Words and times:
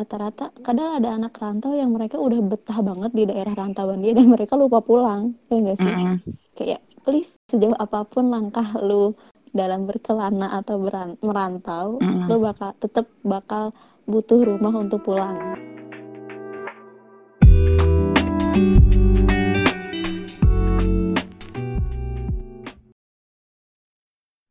rata-rata 0.00 0.50
kadang 0.64 0.96
ada 0.96 1.20
anak 1.20 1.36
rantau 1.36 1.76
yang 1.76 1.92
mereka 1.92 2.16
udah 2.16 2.40
betah 2.40 2.80
banget 2.80 3.12
di 3.12 3.24
daerah 3.28 3.52
rantauan 3.52 4.00
dia 4.00 4.16
dan 4.16 4.32
mereka 4.32 4.56
lupa 4.56 4.80
pulang 4.80 5.36
ya 5.52 5.60
enggak 5.60 5.76
sih 5.76 5.86
Mm-mm. 5.86 6.16
kayak 6.56 6.80
please 7.04 7.36
sejauh 7.52 7.76
apa 7.76 8.08
pun 8.08 8.32
langkah 8.32 8.66
lu 8.80 9.12
dalam 9.52 9.84
berkelana 9.84 10.56
atau 10.56 10.80
merantau 11.20 12.00
Mm-mm. 12.00 12.26
lu 12.32 12.36
bakal 12.40 12.72
tetap 12.80 13.06
bakal 13.20 13.76
butuh 14.08 14.42
rumah 14.42 14.74
untuk 14.74 15.04
pulang 15.04 15.36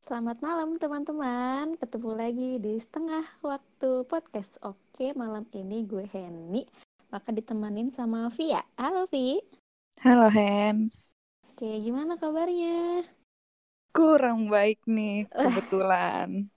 Selamat 0.10 0.42
malam 0.42 0.82
teman-teman, 0.82 1.78
ketemu 1.78 2.12
lagi 2.18 2.58
di 2.58 2.82
setengah 2.82 3.22
waktu 3.46 4.10
podcast. 4.10 4.58
Oke, 4.66 5.14
malam 5.14 5.46
ini 5.54 5.86
gue 5.86 6.02
Henny, 6.10 6.66
maka 7.14 7.30
ditemanin 7.30 7.94
sama 7.94 8.26
Via. 8.34 8.66
Halo 8.74 9.06
Vi. 9.06 9.38
Halo 10.04 10.30
Hen, 10.36 10.90
Oke, 11.46 11.70
gimana 11.86 12.18
kabarnya? 12.18 13.06
kurang 13.96 14.40
baik 14.54 14.80
nih 14.96 15.30
kebetulan. 15.42 16.50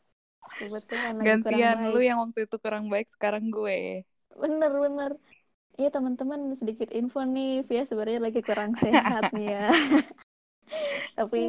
Kebetulan 0.56 1.12
lagi 1.20 1.28
Gantian 1.28 1.76
kurang 1.76 1.92
lu 1.92 2.00
yang 2.08 2.18
waktu 2.24 2.38
itu 2.48 2.56
kurang 2.64 2.84
baik, 2.92 3.06
sekarang 3.12 3.44
gue. 3.52 4.08
Bener-bener. 4.32 5.12
Iya 5.76 5.88
teman-teman, 5.92 6.40
sedikit 6.56 6.88
info 6.92 7.20
nih, 7.24 7.64
Via 7.68 7.84
sebenarnya 7.84 8.20
lagi 8.26 8.40
kurang 8.48 8.72
sehat 8.82 9.24
nih 9.36 9.46
ya. 9.56 9.68
Tapi 11.12 11.40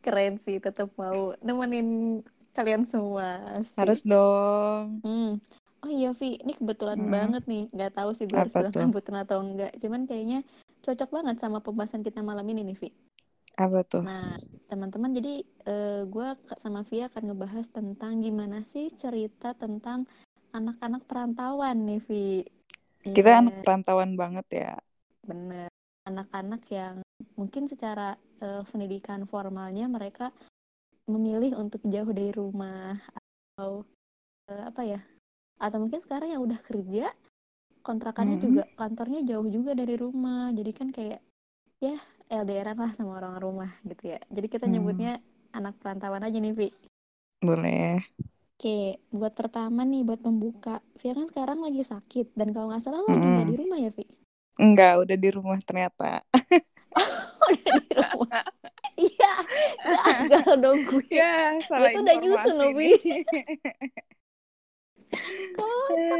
keren 0.00 0.36
sih, 0.36 0.58
tetap 0.58 0.90
mau 0.98 1.32
nemenin 1.40 2.20
kalian 2.52 2.86
semua. 2.86 3.58
Asik. 3.58 3.78
Harus 3.78 4.00
dong. 4.02 5.02
Hmm. 5.02 5.38
Oh 5.84 5.92
iya 5.92 6.16
Vi, 6.16 6.40
ini 6.40 6.56
kebetulan 6.56 6.96
Hmm. 6.96 7.12
banget 7.12 7.44
nih. 7.44 7.68
Nggak 7.68 7.92
tahu 7.92 8.10
sih 8.16 8.24
gue 8.24 8.38
harus 8.38 8.54
bilang 8.56 8.72
kebetulan 8.72 9.20
atau 9.28 9.38
enggak. 9.44 9.72
Cuman 9.76 10.08
kayaknya 10.08 10.40
cocok 10.80 11.10
banget 11.12 11.36
sama 11.40 11.60
pembahasan 11.60 12.00
kita 12.00 12.24
malam 12.24 12.44
ini 12.48 12.64
nih 12.72 12.76
Vi. 12.80 12.88
Apa 13.54 13.84
tuh? 13.84 14.02
Nah, 14.02 14.34
teman-teman 14.66 15.12
jadi 15.12 15.44
eh, 15.44 16.02
gue 16.08 16.26
sama 16.56 16.82
Via 16.88 17.06
akan 17.06 17.22
ngebahas 17.30 17.66
tentang 17.68 18.24
gimana 18.24 18.64
sih 18.64 18.88
cerita 18.90 19.52
tentang 19.52 20.08
anak-anak 20.50 21.04
perantauan 21.04 21.84
nih 21.84 22.00
Vi. 22.08 22.28
Kita 23.04 23.36
Iya, 23.36 23.40
anak 23.44 23.60
perantauan 23.60 24.16
banget 24.16 24.46
ya. 24.50 24.72
bener. 25.20 25.68
Anak-anak 26.04 26.62
yang 26.68 27.04
mungkin 27.36 27.68
secara 27.68 28.16
eh, 28.44 28.62
pendidikan 28.70 29.20
formalnya 29.32 29.86
mereka 29.96 30.26
memilih 31.12 31.52
untuk 31.62 31.80
jauh 31.94 32.10
dari 32.18 32.32
rumah 32.40 32.96
atau 33.18 33.70
eh, 34.52 34.64
apa 34.70 34.82
ya? 34.92 35.00
Atau 35.64 35.78
mungkin 35.82 36.00
sekarang 36.04 36.28
yang 36.34 36.42
udah 36.46 36.60
kerja 36.68 37.06
kontrakannya 37.86 38.36
Mm-mm. 38.36 38.44
juga 38.46 38.62
kantornya 38.80 39.20
jauh 39.30 39.48
juga 39.56 39.72
dari 39.80 39.94
rumah. 40.04 40.50
Jadi 40.58 40.70
kan 40.78 40.88
kayak 40.96 41.20
ya 41.86 41.96
LDRan 42.32 42.78
lah 42.84 42.92
sama 42.96 43.12
orang 43.20 43.36
rumah 43.46 43.70
gitu 43.90 44.04
ya. 44.14 44.20
Jadi 44.36 44.46
kita 44.54 44.66
Hmm. 44.66 44.72
nyebutnya 44.72 45.12
anak 45.58 45.74
perantauan 45.82 46.24
aja 46.26 46.38
nih, 46.44 46.54
Vi. 46.60 46.68
Boleh. 47.42 48.00
Oke, 48.54 48.78
buat 49.18 49.32
pertama 49.40 49.80
nih 49.90 50.02
buat 50.08 50.20
pembuka. 50.26 50.74
Via 51.00 51.12
kan 51.18 51.26
sekarang 51.30 51.58
lagi 51.66 51.82
sakit 51.92 52.26
dan 52.38 52.48
kalau 52.54 52.66
nggak 52.70 52.82
salah 52.84 53.00
lo 53.04 53.08
lagi 53.14 53.28
nggak 53.32 53.46
Mm-mm. 53.46 53.50
di 53.50 53.56
rumah 53.60 53.78
ya, 53.84 53.90
Vi? 53.96 54.04
Enggak, 54.62 54.92
udah 55.02 55.16
di 55.22 55.28
rumah 55.36 55.58
ternyata. 55.68 56.22
udah 57.52 57.74
di 57.78 57.94
rumah. 57.94 58.44
Iya, 58.94 59.32
gagal 59.82 60.50
dong 60.64 60.80
gue. 60.86 61.06
ya, 61.10 61.58
salah 61.66 61.90
tuh 61.90 62.02
udah 62.06 62.16
nyusun 62.22 62.54
loh. 62.54 62.70
Kocak. 65.54 66.18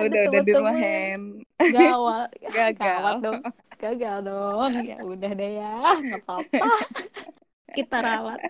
Udah 0.00 0.22
udah 0.28 0.40
di 0.42 0.52
rumah. 0.56 0.74
Hen. 0.76 1.22
Gawat. 1.76 2.28
Gagal. 2.48 2.76
Gawat 2.80 3.16
dong. 3.20 3.40
Gagal 3.76 4.16
dong. 4.24 4.70
Ya 4.84 4.98
udah 5.04 5.30
deh 5.36 5.52
ya, 5.60 5.74
nggak 6.00 6.22
apa-apa. 6.24 6.66
Kita 7.70 7.96
rawat. 8.00 8.40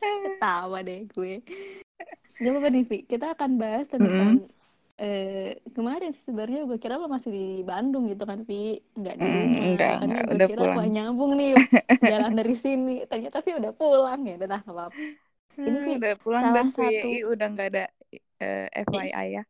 Ketawa 0.00 0.78
deh 0.84 1.04
gue. 1.12 1.42
Gak 2.42 2.50
apa-apa 2.50 2.68
nih, 2.74 2.84
Vi. 2.90 2.98
Kita 3.06 3.38
akan 3.38 3.50
bahas 3.54 3.86
tentang 3.86 4.42
eh 5.00 5.58
kemarin 5.76 6.08
sih 6.14 6.24
sebenarnya 6.28 6.60
gue 6.68 6.78
kira 6.82 6.94
lo 7.00 7.06
masih 7.14 7.30
di 7.36 7.42
Bandung 7.70 8.02
gitu 8.10 8.22
kan, 8.30 8.38
Vi. 8.48 8.54
Nggak 8.98 9.16
di 9.22 9.26
Mm, 9.26 9.52
enggak, 9.64 9.92
Makanya 9.92 10.04
enggak, 10.04 10.24
gue 10.30 10.40
udah 10.40 10.48
kira 10.48 10.60
pulang. 10.60 10.76
wah 10.76 10.86
nyambung 10.94 11.32
nih 11.38 11.50
jalan 12.08 12.32
dari 12.38 12.54
sini. 12.64 12.90
Ternyata 13.10 13.36
Vi 13.44 13.50
udah 13.60 13.72
pulang 13.80 14.18
ya. 14.28 14.32
Udah 14.38 14.46
nggak 14.62 14.74
apa-apa. 14.76 15.00
Ini, 15.66 15.76
Vi, 15.86 15.90
Hmm, 15.90 16.00
udah 16.00 16.14
pulang 16.22 16.46
salah 16.46 16.56
dan 16.56 16.66
satu 16.78 17.06
VI 17.06 17.22
udah 17.32 17.46
nggak 17.52 17.68
ada 17.70 17.82
eh, 18.42 18.66
FYI 18.86 19.26
ya 19.36 19.42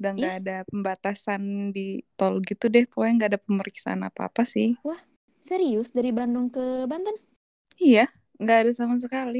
udah 0.00 0.10
nggak 0.16 0.34
ada 0.40 0.52
pembatasan 0.70 1.42
di 1.76 1.80
tol 2.16 2.34
gitu 2.48 2.64
deh 2.74 2.84
pokoknya 2.90 3.12
nggak 3.16 3.30
ada 3.32 3.40
pemeriksaan 3.46 4.00
apa 4.08 4.20
apa 4.28 4.42
sih 4.54 4.68
serius 5.48 5.88
dari 5.96 6.10
Bandung 6.18 6.48
ke 6.54 6.64
Banten? 6.90 7.16
iya 7.84 8.00
nggak 8.40 8.56
ada 8.60 8.72
sama 8.80 8.96
sekali 9.04 9.38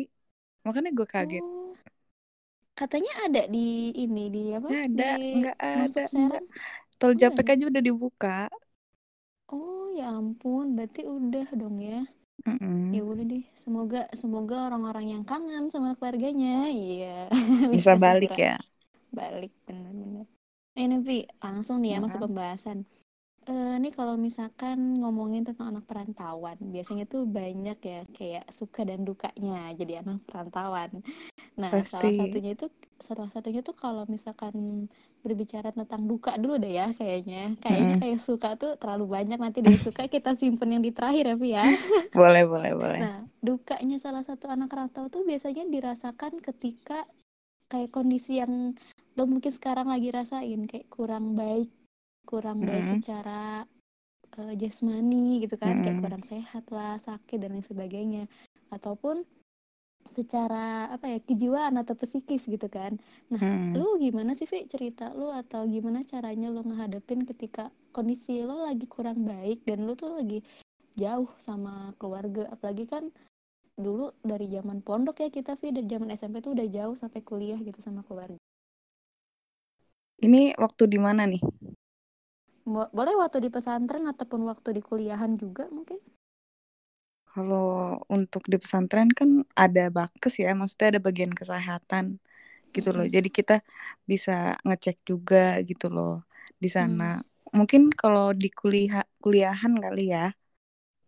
makanya 0.66 0.91
gue 0.99 1.06
kaget 1.15 1.44
Oh, 1.44 1.59
katanya 2.81 3.11
ada 3.25 3.41
di 3.55 3.59
ini 4.03 4.21
di 4.35 4.41
apa? 4.59 4.69
nggak 4.69 4.81
ada 4.87 5.05
Di 5.05 5.05
nggak 5.37 5.57
ada 5.73 6.01
masuk 6.11 6.33
tol 7.01 7.13
nggak 7.17 7.23
Japek 7.23 7.47
aja 7.53 7.65
udah 7.71 7.83
dibuka 7.89 8.29
Oh 9.55 9.85
ya 9.99 10.07
ampun, 10.19 10.65
berarti 10.77 11.01
udah 11.17 11.47
dong 11.61 11.77
ya. 11.91 11.99
Mm-mm. 12.47 12.91
Ya 12.95 13.01
udah 13.11 13.25
deh, 13.33 13.45
semoga 13.65 13.99
semoga 14.23 14.57
orang-orang 14.69 15.07
yang 15.15 15.25
kangen 15.31 15.65
sama 15.75 15.91
keluarganya, 15.99 16.71
iya 16.81 17.31
bisa 17.73 17.93
bisa 17.93 17.95
balik 18.03 18.33
segera 18.33 18.39
ya 18.45 18.55
balik 19.19 19.53
benar-benar. 19.69 20.27
Eh 20.79 20.87
nih 20.91 21.01
Vi, 21.09 21.19
langsung 21.45 21.77
nih 21.83 21.91
ya 21.95 21.99
masuk 22.05 22.21
Heeh. 22.21 22.31
pembahasan. 22.31 22.79
Eh 23.49 23.73
ini 23.81 23.89
kalau 23.91 24.15
misalkan 24.21 25.01
ngomongin 25.01 25.43
tentang 25.49 25.73
anak 25.73 25.84
perantauan, 25.89 26.61
biasanya 26.61 27.05
tuh 27.09 27.25
banyak 27.25 27.78
ya 27.81 28.01
kayak 28.12 28.45
suka 28.53 28.84
dan 28.84 29.03
dukanya 29.09 29.73
jadi 29.75 30.05
anak 30.05 30.23
perantauan. 30.28 31.01
Nah, 31.61 31.83
salah 31.84 32.12
pasti 32.12 32.17
satunya 32.17 32.53
itu 32.56 32.69
salah 33.00 33.29
satunya 33.33 33.61
tuh 33.65 33.77
kalau 33.77 34.05
misalkan 34.09 34.87
berbicara 35.25 35.73
tentang 35.73 36.05
duka 36.11 36.37
dulu 36.37 36.61
deh 36.61 36.73
ya 36.81 36.93
kayaknya. 36.97 37.56
Kayaknya 37.65 37.95
Mm-mm. 37.95 38.00
kayak 38.03 38.21
suka 38.21 38.49
tuh 38.61 38.77
terlalu 38.81 39.05
banyak 39.17 39.39
nanti 39.41 39.61
dari 39.65 39.79
suka 39.81 40.06
kita 40.09 40.37
simpen 40.41 40.77
yang 40.77 40.84
di 40.84 40.93
terakhir 40.93 41.25
ya 41.33 41.37
ya. 41.61 41.65
boleh 42.19 42.45
boleh 42.47 42.73
boleh 42.81 43.03
Nah, 43.03 43.25
dukanya 43.41 43.97
salah 44.03 44.23
satu 44.27 44.47
anak 44.50 44.71
rantau 44.75 45.09
tuh 45.09 45.23
biasanya 45.25 45.65
dirasakan 45.71 46.43
ketika 46.43 47.06
kayak 47.71 47.91
kondisi 47.95 48.43
yang 48.43 48.77
lo 49.17 49.25
mungkin 49.31 49.53
sekarang 49.55 49.89
lagi 49.91 50.11
rasain 50.11 50.67
kayak 50.71 50.89
kurang 50.91 51.34
baik, 51.39 51.71
kurang 52.28 52.64
baik 52.64 52.84
Mm-mm. 52.84 53.00
secara 53.00 53.64
eh, 54.38 54.54
jasmani 54.58 55.42
gitu 55.44 55.56
kan, 55.58 55.81
kayak 55.82 55.97
Mm-mm. 55.97 56.04
kurang 56.04 56.22
sehat 56.26 56.64
lah, 56.70 56.97
sakit 57.00 57.38
dan 57.42 57.54
lain 57.56 57.64
sebagainya. 57.66 58.25
Ataupun 58.70 59.26
secara 60.10 60.91
apa 60.91 61.06
ya, 61.06 61.19
kejiwaan 61.22 61.78
atau 61.78 61.94
psikis 61.94 62.47
gitu 62.50 62.66
kan. 62.66 62.98
Nah, 63.31 63.42
Mm-mm. 63.42 63.76
lu 63.78 63.98
gimana 64.03 64.34
sih 64.34 64.47
Vi 64.50 64.66
cerita 64.66 65.14
lu 65.14 65.31
atau 65.31 65.62
gimana 65.66 66.03
caranya 66.03 66.50
lo 66.50 66.66
ngehadapin 66.66 67.22
ketika 67.22 67.70
kondisi 67.94 68.42
lo 68.42 68.66
lagi 68.66 68.87
kurang 68.91 69.22
baik 69.22 69.62
dan 69.66 69.87
lu 69.87 69.94
tuh 69.94 70.19
lagi 70.19 70.42
jauh 70.98 71.31
sama 71.38 71.94
keluarga 72.02 72.50
apalagi 72.50 72.84
kan 72.87 73.14
dulu 73.78 74.12
dari 74.20 74.50
zaman 74.50 74.82
pondok 74.82 75.22
ya 75.22 75.28
kita 75.31 75.54
Vi 75.56 75.70
dari 75.72 75.87
zaman 75.87 76.10
SMP 76.12 76.42
tuh 76.42 76.52
udah 76.52 76.66
jauh 76.66 76.97
sampai 76.98 77.22
kuliah 77.22 77.56
gitu 77.62 77.78
sama 77.81 78.02
keluarga 78.04 78.37
ini 80.20 80.52
waktu 80.58 80.84
di 80.91 80.98
mana 81.00 81.25
nih 81.25 81.41
boleh 82.97 83.15
waktu 83.21 83.38
di 83.44 83.50
pesantren 83.54 84.04
ataupun 84.12 84.41
waktu 84.50 84.69
di 84.76 84.82
kuliahan 84.88 85.32
juga 85.43 85.65
mungkin 85.76 85.98
kalau 87.31 87.62
untuk 88.15 88.43
di 88.53 88.56
pesantren 88.62 89.09
kan 89.19 89.31
ada 89.65 89.81
bakes 89.97 90.34
ya 90.43 90.48
maksudnya 90.59 90.88
ada 90.99 91.03
bagian 91.06 91.32
kesehatan 91.41 92.06
gitu 92.75 92.91
loh. 92.97 93.06
Jadi 93.16 93.28
kita 93.38 93.54
bisa 94.10 94.32
ngecek 94.66 94.97
juga 95.10 95.37
gitu 95.69 95.87
loh 95.97 96.10
di 96.62 96.69
Hmm. 96.79 96.79
sana. 96.79 97.23
Mungkin 97.58 97.82
kalau 98.00 98.25
di 98.43 98.49
kuliah 98.58 99.02
kuliahan 99.23 99.75
kali 99.85 100.00
ya. 100.14 100.20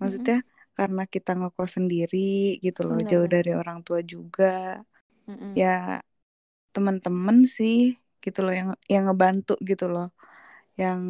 Maksudnya 0.01 0.37
karena 0.79 1.03
kita 1.15 1.31
ngekos 1.39 1.71
sendiri 1.79 2.19
gitu 2.65 2.81
loh, 2.89 2.99
jauh 3.11 3.29
bener-bener 3.29 3.35
dari 3.35 3.51
orang 3.61 3.79
tua 3.87 4.01
juga. 4.15 4.45
Mm-mm. 5.29 5.63
Ya 5.63 6.03
teman-teman 6.75 7.37
sih 7.57 7.75
gitu 8.25 8.39
loh 8.45 8.53
yang 8.61 8.69
yang 8.93 9.03
ngebantu 9.09 9.53
gitu 9.71 9.85
loh. 9.95 10.05
Yang 10.81 11.01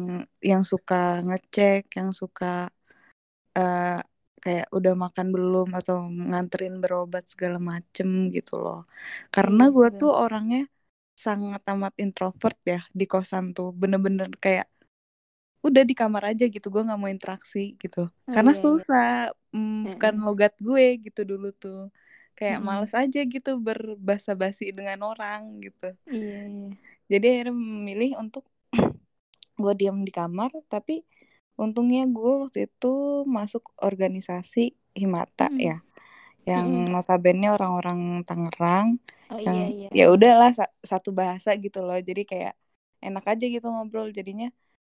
yang 0.49 0.63
suka 0.71 0.95
ngecek, 1.27 1.81
yang 1.97 2.09
suka 2.21 2.45
eh 3.57 3.85
kayak 4.43 4.65
udah 4.77 4.93
makan 5.03 5.27
belum 5.35 5.67
atau 5.79 5.95
nganterin 6.29 6.73
berobat 6.83 7.23
segala 7.33 7.57
macem 7.71 8.07
gitu 8.35 8.53
loh. 8.63 8.77
Karena 9.33 9.61
iya 9.61 9.73
gue 9.75 9.87
tuh 9.99 10.09
orangnya 10.23 10.59
sangat 11.25 11.61
amat 11.71 11.93
introvert 12.03 12.57
ya 12.73 12.79
di 12.99 13.03
kosan 13.11 13.43
tuh. 13.55 13.67
Bener-bener 13.81 14.29
kayak 14.43 14.65
udah 15.67 15.83
di 15.89 15.93
kamar 16.01 16.23
aja 16.31 16.43
gitu 16.55 16.67
gue 16.73 16.81
nggak 16.85 16.99
mau 17.01 17.11
interaksi 17.15 17.59
gitu. 17.81 17.99
Oh 18.27 18.33
karena 18.33 18.51
iya 18.51 18.61
iya. 18.63 18.63
susah 18.63 19.31
mm, 19.55 19.87
bukan 19.91 20.13
logat 20.25 20.53
gue 20.67 20.83
gitu 21.05 21.19
dulu 21.31 21.47
tuh. 21.61 21.77
Kayak 22.37 22.57
Mm-mm. 22.57 22.67
males 22.67 22.93
aja 23.01 23.19
gitu 23.33 23.49
berbasa-basi 23.67 24.63
dengan 24.77 24.99
orang 25.09 25.41
gitu. 25.65 25.85
Iya 26.13 26.37
iya. 26.51 26.69
Jadi 27.11 27.25
akhirnya 27.31 27.53
memilih 27.55 28.11
untuk 28.23 28.43
gue 29.61 29.71
diam 29.79 29.97
di 30.07 30.11
kamar 30.19 30.51
tapi 30.73 30.93
untungnya 31.61 31.99
gue 32.15 32.29
waktu 32.43 32.59
itu 32.67 32.87
masuk 33.37 33.63
organisasi 33.87 34.59
Himata 35.01 35.43
Hmm. 35.43 35.67
ya 35.67 35.73
yang 36.49 36.67
Mm-mm. 36.67 36.87
notabene 36.93 37.45
orang-orang 37.55 37.99
Tangerang 38.27 38.87
Oh 39.29 39.39
yang 39.47 39.57
iya 39.57 39.67
iya. 39.67 39.89
ya 39.97 40.03
udahlah 40.15 40.49
sa- 40.59 40.73
satu 40.91 41.09
bahasa 41.19 41.49
gitu 41.63 41.77
loh 41.87 41.97
jadi 42.09 42.21
kayak 42.31 42.53
enak 43.05 43.23
aja 43.31 43.45
gitu 43.55 43.65
ngobrol 43.73 44.07
jadinya 44.17 44.47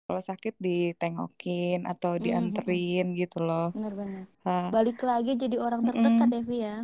kalau 0.06 0.22
sakit 0.30 0.54
ditengokin 0.66 1.78
atau 1.92 2.12
Mhm. 2.20 2.26
dianterin 2.26 3.06
gitu 3.22 3.38
loh 3.48 3.64
Benar-benar. 3.74 4.26
Ah, 4.48 4.68
Balik 4.74 4.98
lagi 5.10 5.32
jadi 5.44 5.58
orang 5.68 5.82
terdekat 5.88 6.30
ya 6.36 6.42
Vi 6.48 6.58
ya. 6.68 6.76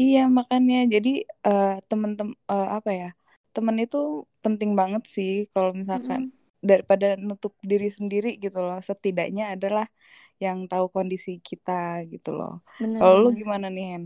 iya 0.00 0.18
makanya 0.38 0.74
jadi 0.94 1.08
eh, 1.46 1.66
temen-temen 1.88 2.34
eh, 2.52 2.66
apa 2.76 2.90
ya 3.00 3.06
temen 3.54 3.76
itu 3.84 3.96
penting 4.44 4.70
banget 4.80 5.02
sih 5.14 5.30
kalau 5.52 5.70
misalkan 5.80 6.20
Mm-mm. 6.20 6.32
Daripada 6.70 7.06
nutup 7.26 7.52
diri 7.70 7.88
sendiri 7.98 8.28
gitu 8.44 8.58
loh 8.66 8.78
setidaknya 8.88 9.44
adalah 9.54 9.86
yang 10.44 10.58
tahu 10.70 10.86
kondisi 10.96 11.30
kita 11.48 11.72
gitu 12.12 12.28
loh 12.38 12.52
kalau 12.98 13.14
lu 13.22 13.28
gimana 13.40 13.66
nih 13.74 13.84
Hen? 13.92 14.04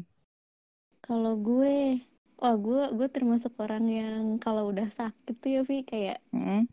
Kalau 1.06 1.32
gue, 1.38 2.03
wah 2.41 2.55
gue 2.64 2.81
gue 2.99 3.08
termasuk 3.17 3.53
orang 3.64 3.85
yang 4.00 4.23
kalau 4.44 4.62
udah 4.73 4.88
sakit 4.99 5.35
tuh 5.43 5.50
ya 5.56 5.61
Vi 5.69 5.76
kayak 5.87 6.19
Hmm? 6.32 6.67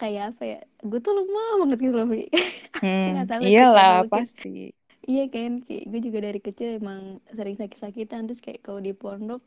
kayak 0.00 0.22
apa 0.36 0.42
ya? 0.52 0.60
Gue 0.84 0.98
tuh 1.04 1.12
lemah 1.18 1.48
banget 1.64 1.78
gitu 1.86 1.94
loh 2.00 2.08
Vi. 2.12 2.22
Nggak 3.10 3.26
tahu 3.30 3.44
iyalah 3.48 4.04
pasti 4.12 4.72
Iya 5.06 5.24
kan, 5.34 5.62
kayak 5.66 5.84
gue 5.90 6.00
juga 6.06 6.18
dari 6.26 6.40
kecil 6.42 6.68
emang 6.82 7.22
sering 7.30 7.54
sakit-sakitan 7.54 8.26
terus 8.26 8.42
kayak 8.42 8.60
kalau 8.66 8.82
di 8.82 8.90
pondok, 8.90 9.38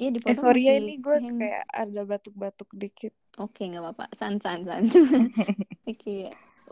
iya 0.00 0.10
di 0.10 0.18
eh 0.18 0.22
pondok 0.24 0.42
sorry 0.42 0.60
ya 0.66 0.72
ini 0.82 0.92
gue 1.04 1.16
yang 1.22 1.38
kayak 1.38 1.62
ada 1.70 2.00
batuk-batuk 2.10 2.70
dikit 2.74 3.14
oke 3.40 3.60
nggak 3.68 3.82
apa-apa, 3.84 4.04
san 4.18 4.34
san 4.44 4.60
san. 4.68 4.84
Oke, 5.88 6.10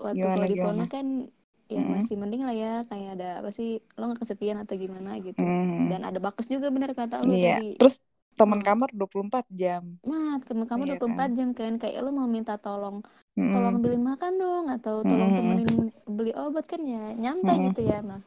waktu 0.07 0.25
gimana 0.25 0.35
kalau 0.35 0.47
di 0.53 0.57
pondok 0.63 0.89
kan 0.95 1.07
ya 1.75 1.81
Hmm, 1.81 1.95
masih 1.95 2.15
mending 2.21 2.43
lah 2.47 2.55
ya 2.63 2.69
kayak 2.91 3.11
ada 3.17 3.27
apa 3.41 3.51
sih 3.59 3.69
lo 3.99 4.03
nggak 4.09 4.23
kesepian 4.25 4.59
atau 4.63 4.75
gimana 4.85 5.11
gitu 5.27 5.43
hmm. 5.43 5.91
dan 5.91 6.01
ada 6.09 6.19
bakes 6.25 6.47
juga 6.55 6.67
bener 6.75 6.91
kata 7.01 7.17
lu 7.29 7.35
Iya, 7.35 7.47
tadi 7.47 7.63
terus 7.77 7.95
teman 8.39 8.61
Hmm. 8.61 8.67
kamar 8.67 8.89
24 8.99 9.45
jam. 9.61 9.85
Mat, 10.11 10.41
kamu 10.49 10.63
kamu 10.71 10.83
Iya 10.83 10.95
24 10.95 11.31
kan? 11.31 11.31
jam 11.39 11.49
kan 11.59 11.73
kayak 11.83 12.01
lo 12.05 12.11
mau 12.19 12.29
minta 12.37 12.55
tolong 12.67 12.97
tolong 13.53 13.77
Mm-mm. 13.77 13.83
beliin 13.83 14.05
makan 14.11 14.33
dong 14.43 14.65
atau 14.75 14.97
tolong 15.11 15.31
Mm-mm. 15.31 15.35
temenin 15.37 15.69
beli 16.17 16.33
obat 16.45 16.65
kan 16.73 16.83
ya 16.95 17.03
nyantai 17.23 17.57
Mm-mm. 17.57 17.73
gitu 17.73 17.81
ya 17.91 17.99
nah 18.11 18.21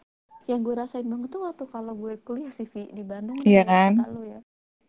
yang 0.49 0.59
gue 0.65 0.75
rasain 0.81 1.07
banget 1.11 1.29
tuh 1.35 1.41
waktu 1.47 1.63
kalau 1.75 1.93
gue 2.01 2.13
kuliah 2.27 2.51
sih 2.57 2.67
Vi, 2.73 2.81
di 2.97 3.03
Bandung 3.11 3.39
Iya 3.47 3.61
kayak 3.61 3.69
kan? 3.69 3.93
kata 3.93 4.01
lu 4.13 4.21
ya 4.33 4.39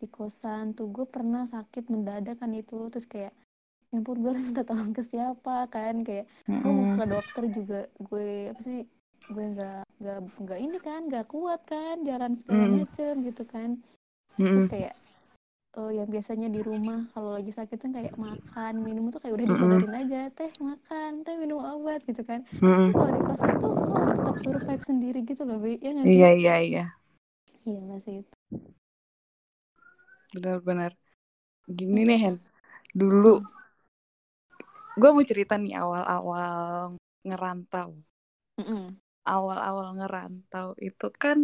di 0.00 0.06
kosan 0.16 0.64
tuh 0.76 0.87
gue 0.96 1.06
pernah 1.14 1.43
sakit 1.55 1.84
mendadak 1.94 2.37
kan 2.43 2.50
itu 2.60 2.76
terus 2.93 3.06
kayak 3.12 3.32
ya 3.93 3.97
ampun 4.00 4.17
gue 4.25 4.31
harus 4.33 4.44
minta 4.49 4.62
tolong 4.65 4.93
ke 4.97 5.03
siapa 5.05 5.69
kan 5.75 5.94
kayak 6.06 6.25
gue 6.65 6.73
mau 6.73 6.89
ke 6.89 7.03
dokter 7.12 7.44
juga 7.56 7.79
gue 8.00 8.50
apa 8.53 8.61
sih 8.65 8.79
gue 9.33 9.44
nggak 9.55 9.81
nggak 10.00 10.19
nggak 10.43 10.59
ini 10.65 10.79
kan 10.81 11.00
nggak 11.09 11.27
kuat 11.33 11.61
kan 11.69 11.97
jalan 12.09 12.33
segala 12.41 12.65
Mm-mm. 12.65 12.77
macem 12.77 13.12
gitu 13.29 13.43
kan 13.44 13.71
terus 14.50 14.65
Mm-mm. 14.65 14.73
kayak 14.73 14.94
eh, 15.79 15.93
yang 15.99 16.09
biasanya 16.15 16.49
di 16.56 16.61
rumah 16.65 17.00
kalau 17.15 17.31
lagi 17.37 17.53
sakit 17.55 17.77
tuh 17.83 17.91
kayak 17.97 18.15
makan 18.19 18.75
minum 18.87 19.05
tuh 19.15 19.21
kayak 19.23 19.35
udah 19.39 19.49
disodorin 19.53 19.94
aja 19.97 20.21
teh 20.39 20.50
makan 20.61 21.11
teh 21.27 21.37
minum 21.43 21.61
obat 21.62 22.00
gitu 22.09 22.23
kan 22.31 22.41
Mm-mm. 22.62 22.93
tapi 22.93 22.94
kalau 22.99 23.12
di 23.17 23.23
kosan 23.25 23.55
tuh 23.62 23.73
lo 23.89 23.94
harus 24.03 24.12
tetap 24.19 24.37
survive 24.41 24.83
sendiri 24.85 25.19
gitu 25.29 25.43
loh 25.49 25.59
Bi. 25.65 25.79
ya 25.85 25.91
nggak 25.97 26.11
Iya 26.11 26.29
iya 26.39 26.55
iya, 26.67 26.83
iya 27.69 27.79
nggak 27.85 28.00
sih 28.06 28.19
benar-benar. 30.35 30.93
Gini 31.79 32.00
nih 32.09 32.19
Hen, 32.25 32.37
dulu 33.00 33.29
Mm. 33.29 33.62
Gue 35.00 35.11
mau 35.15 35.25
cerita 35.31 35.55
nih 35.62 35.75
awal-awal 35.83 36.97
ngerantau. 37.27 37.91
Mm-mm. 38.61 38.97
Awal-awal 39.35 39.87
ngerantau 39.99 40.69
itu 40.89 41.06
kan 41.23 41.39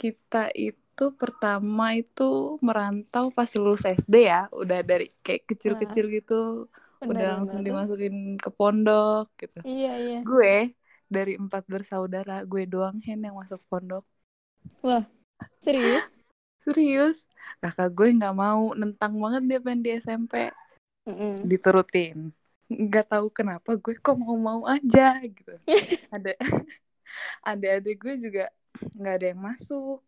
kita 0.00 0.38
itu 0.66 1.02
pertama 1.20 1.84
itu 2.00 2.22
merantau 2.66 3.24
pas 3.36 3.50
lulus 3.60 3.82
SD 3.98 4.14
ya, 4.32 4.38
udah 4.60 4.78
dari 4.90 5.04
kayak 5.24 5.42
kecil-kecil 5.50 6.04
gitu, 6.16 6.34
udah 7.10 7.26
langsung 7.38 7.60
dimasukin 7.66 8.14
ke 8.44 8.50
pondok 8.58 9.24
gitu. 9.40 9.58
iya 9.72 9.94
iya 10.04 10.20
Gue 10.30 10.52
dari 11.14 11.32
empat 11.42 11.64
bersaudara, 11.72 12.32
gue 12.52 12.62
doang 12.72 12.96
Hen 13.06 13.20
yang 13.26 13.36
masuk 13.42 13.60
pondok. 13.70 14.04
wah 14.82 15.04
serius 15.64 16.04
Serius, 16.64 17.16
kakak 17.62 17.88
gue 17.96 18.08
nggak 18.18 18.34
mau, 18.42 18.62
nentang 18.80 19.12
banget 19.22 19.42
dia 19.50 19.58
pengen 19.64 19.80
di 19.84 19.90
SMP, 20.04 20.32
Mm-mm. 21.06 21.50
diturutin. 21.50 22.18
Nggak 22.84 23.04
tahu 23.12 23.26
kenapa 23.38 23.70
gue 23.82 23.94
kok 24.04 24.16
mau-mau 24.22 24.60
aja 24.74 25.00
gitu. 25.34 25.50
Ada 26.14 26.30
adik-adik 27.48 27.96
gue 28.04 28.14
juga 28.24 28.42
nggak 28.98 29.14
ada 29.16 29.26
yang 29.32 29.40
masuk. 29.48 29.98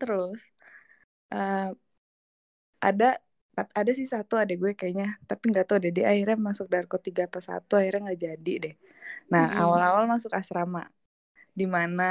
Terus 0.00 0.40
eh, 1.32 1.70
ada 2.88 3.06
ada 3.80 3.90
sih 3.98 4.06
satu 4.14 4.34
adik 4.42 4.56
gue 4.62 4.72
kayaknya, 4.80 5.06
tapi 5.28 5.44
nggak 5.52 5.66
tahu 5.68 5.78
deh 5.84 5.92
dia 5.96 6.04
akhirnya 6.12 6.36
masuk 6.48 6.66
Darko 6.72 6.96
tiga 7.06 7.22
apa 7.28 7.38
satu 7.48 7.72
akhirnya 7.80 8.00
nggak 8.08 8.20
jadi 8.26 8.52
deh. 8.64 8.74
Nah 9.32 9.44
awal-awal 9.60 10.04
masuk 10.12 10.32
asrama, 10.40 10.80
di 11.60 11.66
mana 11.76 12.04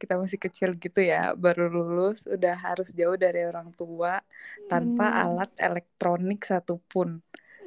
kita 0.00 0.14
masih 0.22 0.40
kecil 0.44 0.70
gitu 0.84 1.00
ya, 1.12 1.18
baru 1.44 1.62
lulus 1.74 2.18
udah 2.34 2.54
harus 2.66 2.88
jauh 2.98 3.16
dari 3.24 3.40
orang 3.50 3.68
tua 3.80 4.12
tanpa 4.70 5.04
bener 5.04 5.22
alat 5.22 5.50
elektronik 5.66 6.40
satupun, 6.50 7.08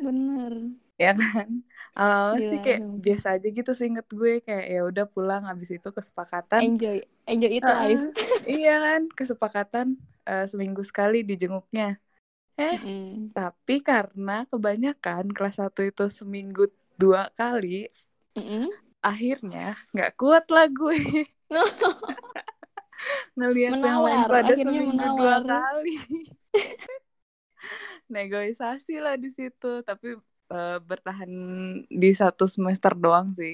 bener 0.04 0.54
ya 1.04 1.12
kan? 1.22 1.50
Awalnya 1.98 2.40
sih 2.50 2.58
gila 2.58 2.66
kayak 2.66 2.82
biasa 3.06 3.28
aja 3.36 3.48
gitu 3.58 3.72
sih 3.78 3.86
inget 3.92 4.08
gue 4.20 4.32
kayak 4.48 4.66
ya 4.74 4.80
udah 4.90 5.06
pulang 5.14 5.44
habis 5.50 5.70
itu 5.78 5.90
kesepakatan, 5.98 6.62
enjoy 6.64 6.98
enjoy 7.32 7.52
it 7.58 7.64
life 7.68 7.68
Heeh, 7.68 8.00
iya 8.48 8.72
kan 8.86 9.02
kesepakatan 9.18 9.88
eh, 10.30 10.46
seminggu 10.52 10.82
sekali 10.90 11.18
dijenguknya. 11.30 11.84
Eh 12.60 12.76
Mm-mm. 12.76 13.32
tapi 13.36 13.76
karena 13.90 14.44
kebanyakan 14.52 15.26
kelas 15.36 15.56
1 15.62 15.82
itu 15.88 16.04
seminggu 16.20 16.68
dua 17.02 17.32
kali, 17.40 17.88
Mm-mm. 18.38 18.70
akhirnya 19.02 19.74
nggak 19.94 20.12
kuat 20.20 20.46
lah 20.54 20.66
gue. 20.70 20.98
ngelihat 23.38 23.82
yang 23.82 24.02
lain 24.06 24.22
pada 24.30 24.54
akhirnya 24.54 24.64
seminggu 24.64 25.06
dua 25.18 25.36
menawar 25.38 25.42
kali 25.42 25.96
negosiasi 28.16 28.94
lah 29.04 29.16
di 29.24 29.30
situ 29.32 29.72
tapi 29.88 30.08
eh, 30.56 30.78
bertahan 30.90 31.32
di 32.02 32.10
satu 32.22 32.44
semester 32.56 32.92
doang 33.04 33.28
sih. 33.40 33.54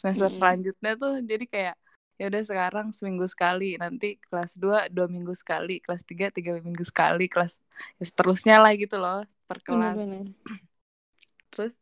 Semester 0.00 0.28
Mm-mm. 0.30 0.38
selanjutnya 0.38 0.90
tuh 1.02 1.12
jadi 1.30 1.44
kayak 1.54 1.74
ya 2.20 2.24
udah 2.30 2.42
sekarang 2.50 2.86
seminggu 2.96 3.26
sekali 3.34 3.64
nanti 3.82 4.06
kelas 4.22 4.54
2 4.62 4.86
dua 4.94 5.06
minggu 5.14 5.34
sekali 5.42 5.72
kelas 5.84 6.02
3 6.10 6.26
tiga 6.36 6.52
minggu 6.62 6.84
sekali 6.86 7.24
kelas 7.32 7.52
ya 7.98 8.04
seterusnya 8.10 8.54
lah 8.62 8.72
gitu 8.82 8.96
loh 9.02 9.26
per 9.48 9.58
kelas. 9.66 10.00
terus 11.52 11.74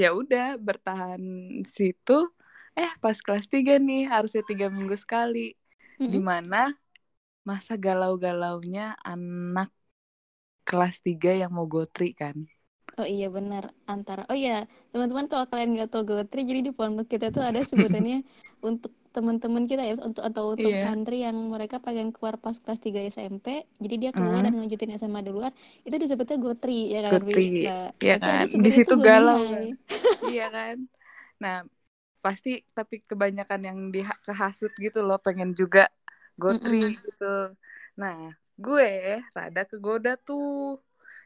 ya 0.00 0.08
udah 0.20 0.56
bertahan 0.68 1.22
situ. 1.76 2.12
Eh 2.78 2.92
pas 3.02 3.18
kelas 3.26 3.46
3 3.54 3.72
nih 3.88 4.00
harusnya 4.12 4.42
tiga 4.50 4.66
minggu 4.76 4.96
sekali. 5.04 5.56
Mm-mm. 6.00 6.10
di 6.12 6.18
mana 6.30 6.56
masa 7.48 7.74
galau-galaunya 7.86 8.96
anak 9.12 9.70
kelas 10.68 10.96
3 11.06 11.30
yang 11.40 11.52
mau 11.56 11.66
gotri 11.74 12.10
kan 12.20 12.36
Oh 13.00 13.08
iya 13.08 13.26
benar 13.32 13.72
antara 13.88 14.28
oh 14.28 14.36
iya 14.36 14.68
teman-teman 14.92 15.24
kalau 15.30 15.48
kalian 15.48 15.72
nggak 15.72 15.88
tahu 15.88 16.02
Gotri 16.04 16.44
jadi 16.44 16.60
di 16.68 16.72
pondok 16.76 17.08
kita 17.08 17.32
tuh 17.32 17.40
ada 17.40 17.60
sebutannya 17.64 18.20
untuk 18.68 18.92
teman-teman 19.10 19.64
kita 19.66 19.82
ya 19.82 19.94
untuk 19.98 20.22
atau 20.22 20.54
untuk 20.54 20.70
iya. 20.70 20.86
santri 20.86 21.26
yang 21.26 21.34
mereka 21.50 21.82
pengen 21.82 22.12
keluar 22.14 22.38
pas 22.38 22.54
kelas 22.60 22.78
3 22.78 23.00
SMP 23.02 23.66
jadi 23.82 23.94
dia 23.98 24.10
keluar 24.14 24.44
dan 24.44 24.52
mm, 24.52 24.56
ngelanjutin 24.60 24.94
SMA 25.00 25.20
di 25.24 25.32
luar 25.32 25.50
itu 25.82 25.96
disebutnya 25.96 26.36
Gotri 26.38 26.92
ya 26.94 27.00
kan 27.08 27.12
gotri 27.18 27.66
nah 27.66 27.90
ya 27.98 28.16
kan? 28.20 28.46
di 28.46 28.70
situ 28.70 28.94
galau 29.00 29.40
kan? 29.48 29.64
Iya 30.30 30.46
kan? 30.56 30.76
Nah 31.42 31.56
pasti 32.20 32.60
tapi 32.76 33.00
kebanyakan 33.08 33.60
yang 33.64 33.78
di 33.88 34.04
kehasut 34.28 34.72
gitu 34.76 35.00
loh 35.00 35.16
pengen 35.16 35.56
juga 35.56 35.88
gotri 36.36 36.94
Mm-mm. 36.94 37.00
gitu. 37.00 37.56
Nah 37.96 38.16
gue 38.60 38.88
rada 39.32 39.62
kegoda 39.64 40.20
tuh 40.20 40.76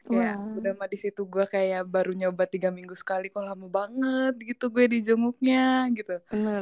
kayak 0.07 0.33
udah 0.57 0.71
mah 0.79 0.87
di 0.93 0.97
situ 1.03 1.21
gue 1.33 1.43
kayak 1.53 1.81
baru 1.93 2.11
nyoba 2.19 2.43
tiga 2.53 2.69
minggu 2.77 2.95
sekali 3.01 3.25
kok 3.33 3.43
lama 3.49 3.65
banget 3.77 4.31
gitu 4.49 4.63
gue 4.75 4.85
di 4.93 4.97
jenguknya 5.07 5.57
gitu 5.97 6.11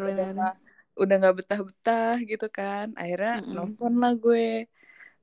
udah 0.07 0.25
benar-benar 0.25 0.33
mah 0.39 0.51
udah 1.01 1.13
nggak 1.19 1.35
betah-betah 1.39 2.13
gitu 2.29 2.45
kan. 2.57 2.85
Akhirnya 3.01 3.31
Mm-mm. 3.35 3.53
nelfon 3.53 3.93
lah 4.01 4.11
gue 4.23 4.41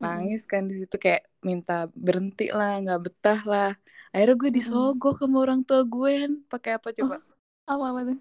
nangis 0.02 0.40
kan 0.52 0.62
di 0.70 0.74
situ 0.80 0.96
kayak 1.04 1.22
minta 1.48 1.72
berhenti 2.06 2.44
lah 2.58 2.70
nggak 2.82 3.00
betah 3.06 3.40
lah. 3.52 3.68
Akhirnya 4.12 4.36
gue 4.42 4.50
disogok 4.58 5.14
sama 5.20 5.36
orang 5.44 5.60
tua 5.68 5.80
gue 5.94 6.10
kan 6.22 6.32
pakai 6.52 6.70
apa 6.78 6.88
oh 7.00 7.08
coba 7.08 7.16
apa 7.72 7.84
apa 7.90 8.00
tuh? 8.08 8.18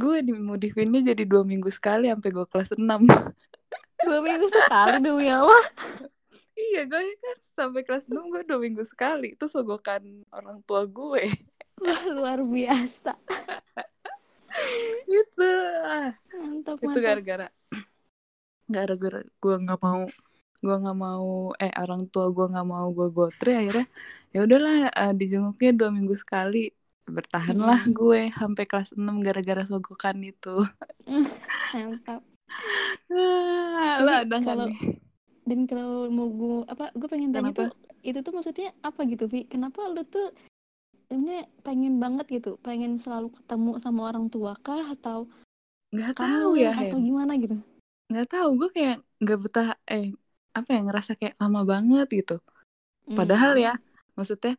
Gue 0.00 0.16
dimodifinnya 0.28 1.00
jadi 1.10 1.22
dua 1.30 1.42
minggu 1.50 1.70
sekali 1.76 2.04
sampai 2.12 2.30
gue 2.36 2.46
kelas 2.50 2.70
6 2.78 3.00
dua 4.04 4.18
minggu 4.24 4.46
sekali 4.52 4.96
demi 5.04 5.26
apa 5.32 5.56
iya 6.56 6.82
gue 6.84 7.00
kan 7.20 7.38
sampai 7.54 7.84
kelas 7.84 8.04
6 8.08 8.28
gue 8.28 8.42
dua 8.42 8.58
minggu 8.58 8.82
sekali. 8.82 9.36
Itu 9.36 9.46
sogokan 9.46 10.24
orang 10.32 10.64
tua 10.64 10.84
gue. 10.84 11.28
Wah, 11.76 12.02
luar 12.08 12.40
biasa. 12.42 13.12
gitu. 15.06 15.50
Ah, 15.84 16.16
Mantap, 16.32 16.80
itu 16.80 16.98
gara-gara 16.98 17.48
gara-gara 18.66 19.22
gue 19.22 19.54
nggak 19.62 19.78
mau 19.78 20.02
gue 20.58 20.74
nggak 20.74 20.98
mau 20.98 21.54
eh 21.54 21.70
orang 21.78 22.10
tua 22.10 22.34
gue 22.34 22.50
nggak 22.50 22.66
mau 22.66 22.90
gue 22.90 23.14
gotre 23.14 23.54
akhirnya 23.54 23.86
ya 24.34 24.42
udahlah 24.42 24.90
eh, 24.90 25.12
dijenguknya 25.14 25.70
dua 25.76 25.90
minggu 25.92 26.16
sekali. 26.16 26.72
Bertahanlah 27.06 27.86
Mm-mm. 27.86 27.94
gue 27.94 28.20
sampai 28.34 28.64
kelas 28.66 28.90
6 28.98 29.22
gara-gara 29.22 29.62
sogokan 29.62 30.18
itu. 30.26 30.66
Mantap. 31.76 32.24
Ah, 33.12 34.02
ada 34.02 34.24
nggak 34.26 34.42
kalau- 34.42 34.66
nih 34.66 35.05
Dan 35.46 35.64
kalau 35.70 36.10
mau 36.10 36.28
gue 36.28 36.56
apa 36.66 36.90
gue 36.98 37.08
pengen 37.08 37.30
tanya 37.30 37.54
Kenapa? 37.54 37.62
tuh 37.70 37.70
itu 38.02 38.18
tuh 38.22 38.32
maksudnya 38.34 38.68
apa 38.82 39.00
gitu, 39.06 39.24
Vi? 39.30 39.46
Kenapa 39.46 39.86
lu 39.90 40.02
tuh 40.04 40.30
ini 41.10 41.46
pengen 41.62 42.02
banget 42.02 42.26
gitu, 42.42 42.58
pengen 42.66 42.98
selalu 42.98 43.30
ketemu 43.30 43.78
sama 43.78 44.10
orang 44.10 44.26
tua 44.26 44.58
kah 44.58 44.90
atau 44.94 45.30
nggak 45.94 46.12
kamu 46.18 46.34
tahu 46.42 46.50
ya 46.58 46.70
atau 46.82 46.98
gimana 46.98 47.32
gitu? 47.38 47.56
nggak 48.10 48.26
tahu 48.32 48.48
gue 48.58 48.68
kayak 48.76 48.96
nggak 49.22 49.38
betah 49.42 49.68
eh 49.90 50.06
apa 50.58 50.68
ya 50.74 50.80
ngerasa 50.86 51.12
kayak 51.18 51.34
lama 51.42 51.60
banget 51.72 52.06
gitu 52.18 52.34
padahal 53.18 53.52
Hmm, 53.52 53.62
ya 53.66 53.72
maksudnya 54.16 54.52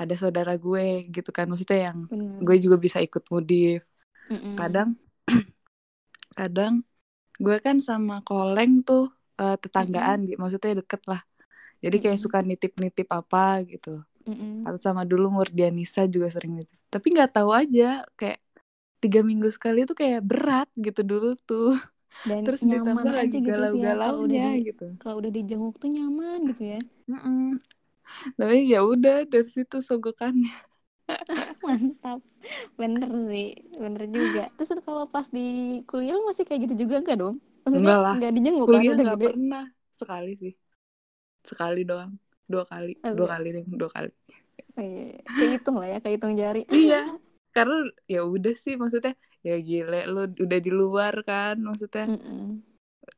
ada 0.00 0.14
saudara 0.20 0.52
gue 0.56 0.84
gitu 1.14 1.30
kan 1.36 1.44
maksudnya 1.50 1.78
yang 1.92 1.98
bener. 2.10 2.44
gue 2.46 2.56
juga 2.64 2.76
bisa 2.80 2.98
ikut 3.06 3.22
mudif 3.32 3.80
Mm-mm. 4.30 4.56
kadang 4.60 4.88
kadang 6.38 6.74
gue 7.44 7.56
kan 7.66 7.76
sama 7.88 8.14
koleng 8.28 8.72
tuh 8.88 9.02
eh, 9.40 9.54
tetanggaan 9.64 10.18
gitu 10.28 10.38
maksudnya 10.42 10.72
deket 10.82 11.02
lah 11.10 11.20
jadi 11.84 11.96
kayak 12.02 12.18
Mm-mm. 12.18 12.24
suka 12.24 12.38
nitip-nitip 12.48 13.08
apa 13.20 13.38
gitu 13.70 13.90
Mm-mm. 14.26 14.66
atau 14.66 14.80
sama 14.86 15.02
dulu 15.10 15.26
Murdianisa 15.36 16.00
juga 16.14 16.28
sering 16.34 16.52
nitip 16.60 16.78
tapi 16.94 17.06
nggak 17.14 17.30
tahu 17.36 17.50
aja 17.60 17.84
kayak 18.18 18.38
tiga 19.02 19.20
minggu 19.30 19.48
sekali 19.56 19.78
tuh 19.88 19.96
kayak 20.02 20.20
berat 20.30 20.68
gitu 20.86 21.00
dulu 21.10 21.28
tuh 21.48 21.66
Dan 22.28 22.44
terus 22.44 22.62
nyaman 22.68 23.08
ditambah 23.12 23.14
aja 23.22 23.36
lagi 23.36 23.36
gitu 23.46 23.60
Vi 23.72 23.76
ya 23.84 23.92
kalau 24.02 24.20
udah 24.26 24.38
galau-galaunya 24.38 24.44
di 24.44 24.50
gitu 24.68 24.84
kalau 25.00 25.16
udah 25.20 25.32
dijenguk 25.36 25.74
tuh 25.82 25.90
nyaman 25.96 26.38
gitu 26.50 26.62
ya. 26.76 26.80
Tapi 28.38 28.56
ya 28.72 28.78
udah 28.92 29.14
dari 29.32 29.48
situ 29.54 29.76
sogokannya 29.88 30.50
Mantap. 31.64 32.20
Bener 32.80 33.10
sih, 33.30 33.48
bener 33.82 34.04
juga. 34.16 34.42
Terus 34.56 34.70
kalau 34.86 35.04
pas 35.14 35.26
di 35.36 35.40
kuliah 35.90 36.18
masih 36.28 36.44
kayak 36.48 36.60
gitu 36.70 36.74
juga 36.86 36.94
enggak 37.02 37.18
dong? 37.22 37.36
Maksudnya 37.70 37.94
Enggak 37.94 37.98
lah. 38.04 38.14
enggak 38.14 38.30
dijenguk 38.36 38.66
kan 38.66 38.74
kuliah 38.74 38.92
udah 38.94 39.06
gede. 39.14 39.26
pernah 39.26 39.62
sekali 40.00 40.30
sih 40.42 40.52
sekali 41.50 41.80
doang 41.90 42.12
dua 42.52 42.64
kali 42.72 42.90
Oh, 43.04 43.12
dua 43.16 43.26
iya. 43.26 43.32
kali 43.32 43.46
deh 43.56 43.64
dua 43.80 43.90
kali 43.96 44.10
Oh, 44.78 44.82
iya, 44.82 45.02
iya. 45.12 45.18
Kehitung 45.38 45.76
lah 45.80 45.88
ya, 45.92 45.98
kehitung 46.04 46.32
jari. 46.40 46.60
iya 46.82 46.96
karena 47.54 47.74
ya 48.06 48.20
udah 48.34 48.54
sih 48.64 48.74
maksudnya 48.80 49.12
ya 49.46 49.54
gile 49.68 49.96
lu 50.12 50.20
udah 50.44 50.58
di 50.66 50.70
luar 50.80 51.14
kan 51.28 51.54
maksudnya 51.68 52.04
Mm-mm. 52.06 52.62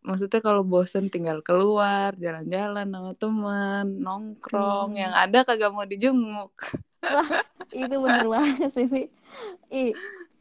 maksudnya 0.08 0.40
kalau 0.46 0.62
bosen 0.72 1.04
tinggal 1.14 1.38
keluar 1.46 2.10
jalan-jalan 2.24 2.86
sama 2.94 3.12
teman 3.20 3.84
nongkrong 4.04 4.90
Hmm. 4.94 5.00
yang 5.02 5.12
ada 5.22 5.38
kagak 5.46 5.70
mau 5.74 5.86
dijenguk 5.92 6.52
Itu 7.72 7.96
bener 8.04 8.26
banget 8.28 8.68
sih, 8.76 8.86
Vi. 8.92 9.02
Ih, 9.72 9.92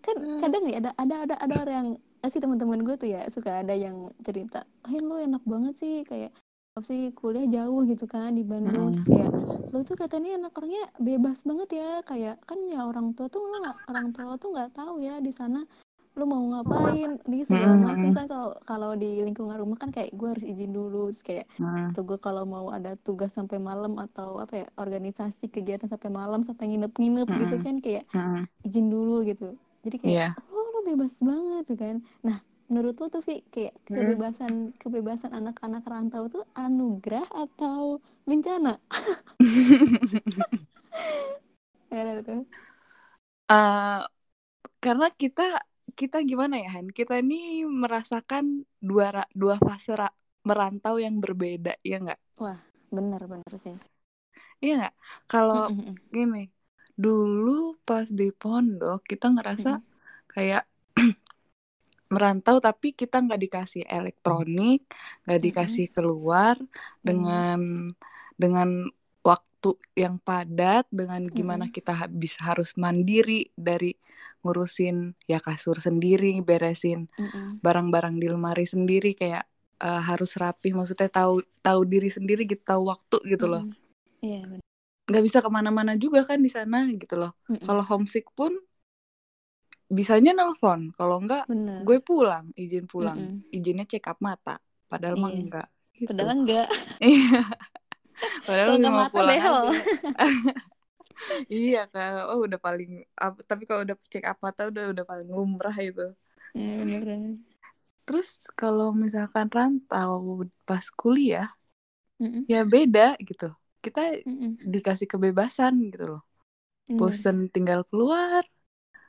kan 0.03 0.15
kadang 0.41 0.63
ya 0.67 0.77
ada 0.83 0.91
ada 0.99 1.15
ada 1.25 1.35
ada 1.39 1.55
orang 1.63 1.75
yang 1.79 1.89
sih 2.27 2.37
teman-teman 2.37 2.83
gue 2.83 2.95
tuh 2.95 3.09
ya 3.09 3.25
suka 3.27 3.63
ada 3.63 3.73
yang 3.73 4.11
cerita, 4.21 4.61
"Hen 4.85 5.07
lu 5.07 5.17
enak 5.17 5.41
banget 5.43 5.73
sih 5.73 6.03
kayak 6.03 6.29
apa 6.71 6.87
sih 6.87 7.11
kuliah 7.11 7.47
jauh 7.47 7.83
gitu 7.83 8.07
kan 8.07 8.31
di 8.31 8.47
Bandung 8.47 8.95
terus 8.95 9.03
kayak 9.03 9.29
lu 9.71 9.83
tuh 9.83 9.99
katanya 9.99 10.39
anak 10.39 10.55
orangnya 10.55 10.87
bebas 10.97 11.43
banget 11.43 11.69
ya 11.75 11.99
kayak 12.01 12.39
kan 12.47 12.55
ya 12.71 12.87
orang 12.87 13.11
tua 13.11 13.27
tuh 13.27 13.43
lu 13.43 13.51
nggak 13.59 13.77
orang 13.91 14.07
tua 14.11 14.33
tuh 14.39 14.49
nggak 14.55 14.71
tahu 14.71 15.03
ya 15.03 15.19
di 15.19 15.35
sana 15.35 15.67
lu 16.11 16.23
mau 16.23 16.39
ngapain 16.43 17.19
di 17.23 17.43
segala 17.43 17.75
Mm-mm. 17.75 17.87
macam 17.87 18.09
kan 18.11 18.25
kalau 18.27 18.49
kalau 18.63 18.91
di 18.95 19.19
lingkungan 19.19 19.55
rumah 19.55 19.79
kan 19.79 19.91
kayak 19.91 20.11
gue 20.11 20.27
harus 20.27 20.43
izin 20.43 20.71
dulu 20.71 21.11
terus 21.11 21.23
kayak 21.23 21.45
Hmm. 21.59 21.91
tuh 21.91 22.03
gue 22.07 22.19
kalau 22.19 22.43
mau 22.47 22.67
ada 22.71 22.95
tugas 22.95 23.31
sampai 23.31 23.59
malam 23.59 23.95
atau 23.95 24.39
apa 24.39 24.63
ya 24.63 24.67
organisasi 24.75 25.47
kegiatan 25.47 25.87
sampai 25.87 26.07
malam 26.07 26.39
sampai 26.43 26.71
nginep-nginep 26.71 27.27
gitu 27.35 27.55
Mm-mm. 27.55 27.63
kan 27.67 27.75
kayak 27.79 28.03
Hmm. 28.11 28.43
izin 28.63 28.87
dulu 28.87 29.23
gitu 29.23 29.55
jadi 29.83 29.95
kayak 29.99 30.15
Iya. 30.15 30.27
Oh 30.81 30.83
bebas 30.89 31.15
banget 31.29 31.65
kan. 31.77 31.95
Nah 32.25 32.37
menurut 32.71 32.95
lu 33.01 33.05
tuh 33.13 33.21
Vi 33.27 33.43
kayak 33.53 33.75
Hmm. 33.93 34.21
kebebasan 34.23 34.73
kebebasan 34.81 35.31
anak-anak 35.39 35.83
rantau 35.85 36.23
tuh 36.33 36.43
anugerah 36.57 37.27
atau 37.35 37.99
bencana? 38.29 38.79
Gak 41.91 41.99
ada 42.01 42.21
tuh. 42.25 42.41
Eh, 43.51 43.99
karena 44.83 45.05
kita 45.21 45.41
kita 45.99 46.17
gimana 46.29 46.55
ya 46.63 46.69
Han? 46.75 46.87
Kita 46.97 47.13
ini 47.23 47.35
merasakan 47.83 48.45
dua 48.89 49.05
dua 49.41 49.55
fase 49.67 49.91
ra- 50.01 50.15
merantau 50.49 50.95
yang 51.05 51.15
berbeda 51.23 51.71
ya 51.89 51.95
nggak? 52.03 52.19
Bener 52.91 53.21
bener 53.31 53.57
sih. 53.57 53.75
Iya 54.63 54.71
nggak? 54.77 54.93
Kalau 55.31 55.57
gini 56.15 56.37
dulu 57.03 57.49
pas 57.87 58.07
di 58.19 58.23
pondok 58.39 58.97
kita 59.11 59.25
ngerasa 59.35 59.69
kayak 60.31 60.61
merantau 62.13 62.55
tapi 62.59 62.87
kita 62.91 63.15
nggak 63.23 63.39
dikasih 63.45 63.83
elektronik 63.97 64.79
nggak 65.23 65.41
dikasih 65.45 65.85
keluar 65.95 66.55
dengan 67.07 67.59
dengan 68.41 68.69
waktu 69.21 69.69
yang 70.03 70.15
padat 70.27 70.83
dengan 70.91 71.21
gimana 71.37 71.65
Mm-mm. 71.65 71.75
kita 71.77 71.91
ha- 71.99 72.11
bisa 72.23 72.39
harus 72.49 72.69
mandiri 72.83 73.53
dari 73.55 73.95
ngurusin 74.43 75.13
ya 75.31 75.37
kasur 75.45 75.77
sendiri 75.87 76.41
beresin 76.47 76.99
barang-barang 77.65 78.15
di 78.21 78.27
lemari 78.33 78.65
sendiri 78.73 79.09
kayak 79.21 79.43
eh, 79.85 80.01
harus 80.09 80.31
rapih 80.41 80.71
maksudnya 80.77 81.09
tahu 81.19 81.33
tahu 81.65 81.81
diri 81.93 82.09
sendiri 82.17 82.41
gitu 82.51 82.63
tahu 82.71 82.83
waktu 82.91 83.17
gitu 83.33 83.45
loh. 83.51 83.63
Iya 84.25 84.37
bener 84.51 84.61
nggak 85.09 85.23
bisa 85.27 85.39
ke 85.45 85.49
mana-mana 85.57 85.91
juga 86.03 86.19
kan 86.29 86.39
di 86.45 86.49
sana 86.57 86.77
gitu 87.01 87.15
loh. 87.21 87.31
Mm-mm. 87.49 87.65
kalau 87.67 87.83
homesick 87.89 88.25
pun 88.37 88.51
bisanya 89.97 90.31
nelpon 90.37 90.79
kalau 90.97 91.15
enggak 91.21 91.43
bener. 91.49 91.81
gue 91.87 91.97
pulang 92.09 92.45
izin 92.61 92.85
pulang. 92.91 93.19
Mm-mm. 93.19 93.43
izinnya 93.55 93.85
check 93.91 94.05
up 94.11 94.17
mata 94.27 94.55
padahal 94.91 95.15
mah 95.23 95.31
Iya. 95.31 95.39
enggak 95.41 95.67
gitu. 95.99 96.09
Padahal 96.09 96.31
enggak. 96.39 96.67
Iya. 97.07 97.39
Padahal 98.45 98.67
kalau 98.67 98.77
lebih 98.77 98.81
nggak 98.81 98.93
mau 98.97 99.05
mata 99.05 99.13
pulang 99.13 99.29
behel. 99.29 99.57
iya 101.53 101.77
kan 101.93 102.11
oh 102.29 102.39
udah 102.45 102.59
paling 102.65 102.89
ap- 103.23 103.43
tapi 103.49 103.63
kalau 103.69 103.81
udah 103.85 103.95
check 104.11 104.25
up 104.31 104.37
mata 104.45 104.61
udah 104.71 104.83
udah 104.93 105.05
paling 105.11 105.27
lumrah 105.35 105.75
itu. 105.77 106.01
Iya, 106.53 107.07
terus 108.05 108.27
kalau 108.59 108.91
misalkan 109.03 109.47
rantau 109.57 110.43
pas 110.67 110.85
kuliah 110.99 111.47
Mm-mm. 112.21 112.43
ya 112.51 112.61
beda 112.73 113.17
gitu. 113.23 113.45
Kita 113.85 113.99
Mm-mm. 114.27 114.51
dikasih 114.73 115.07
kebebasan 115.09 115.73
gitu 115.93 116.05
loh. 116.17 116.21
Bosen 116.99 117.47
tinggal 117.55 117.81
keluar 117.89 118.43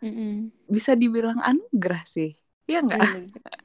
Mm-mm. 0.02 0.50
bisa 0.66 0.92
dibilang 0.98 1.38
anugerah 1.40 2.02
sih 2.04 2.34
Iya 2.66 2.78
enggak 2.82 2.98
Iya, 3.02 3.20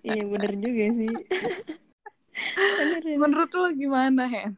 iya 0.05 0.23
bener 0.25 0.51
juga 0.57 0.85
sih 0.93 1.09
bener, 2.79 3.01
bener. 3.01 3.17
menurut 3.17 3.49
lo 3.53 3.67
gimana 3.73 4.23
Hen 4.29 4.53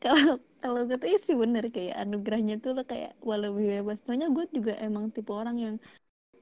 kalau 0.00 0.40
kalau 0.62 0.80
gue 0.88 0.96
tuh 0.96 1.10
sih 1.20 1.36
bener 1.36 1.68
kayak 1.68 1.94
anugerahnya 2.00 2.56
tuh 2.62 2.72
lo 2.76 2.82
kayak 2.86 3.12
walau 3.20 3.52
lebih 3.52 3.82
bebas 3.82 3.98
soalnya 4.04 4.28
gue 4.32 4.44
juga 4.50 4.72
emang 4.80 5.12
tipe 5.12 5.30
orang 5.34 5.56
yang 5.58 5.74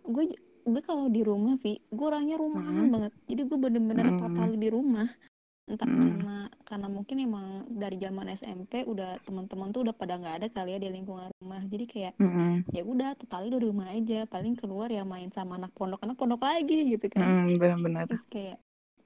gue 0.05 0.25
gue 0.65 0.83
kalau 0.85 1.09
di 1.13 1.21
rumah 1.21 1.57
Vi 1.61 1.81
gue 1.93 2.07
orangnya 2.07 2.37
rumahan 2.41 2.89
Mm. 2.89 2.93
banget 2.93 3.13
jadi 3.29 3.43
gue 3.49 3.59
bener-bener 3.59 4.07
Mm. 4.15 4.19
total 4.21 4.51
di 4.57 4.69
rumah 4.73 5.09
entah 5.65 5.89
Mm. 5.89 5.97
karena 5.97 6.37
karena 6.69 6.89
mungkin 6.93 7.17
emang 7.25 7.47
dari 7.73 7.97
zaman 7.97 8.27
SMP 8.37 8.85
udah 8.85 9.17
teman-teman 9.25 9.73
tuh 9.73 9.81
udah 9.89 9.95
pada 9.97 10.21
nggak 10.21 10.35
ada 10.43 10.47
kali 10.53 10.77
ya 10.77 10.79
di 10.85 10.89
lingkungan 10.93 11.29
rumah. 11.41 11.63
Jadi 11.65 11.85
kayak 11.89 12.13
Mm-mm. 12.21 12.69
ya 12.71 12.83
udah 12.85 13.11
totalnya 13.17 13.49
udah 13.57 13.61
di 13.65 13.69
rumah 13.73 13.89
aja. 13.93 14.19
Paling 14.29 14.55
keluar 14.61 14.89
ya 14.93 15.03
main 15.09 15.33
sama 15.33 15.57
anak 15.57 15.73
pondok. 15.73 16.01
Anak 16.05 16.17
pondok 16.21 16.45
lagi 16.45 16.97
gitu 16.97 17.07
kan. 17.09 17.25
Mm, 17.25 17.57
benar-benar. 17.57 18.05
Terus 18.09 18.25
kayak 18.29 18.57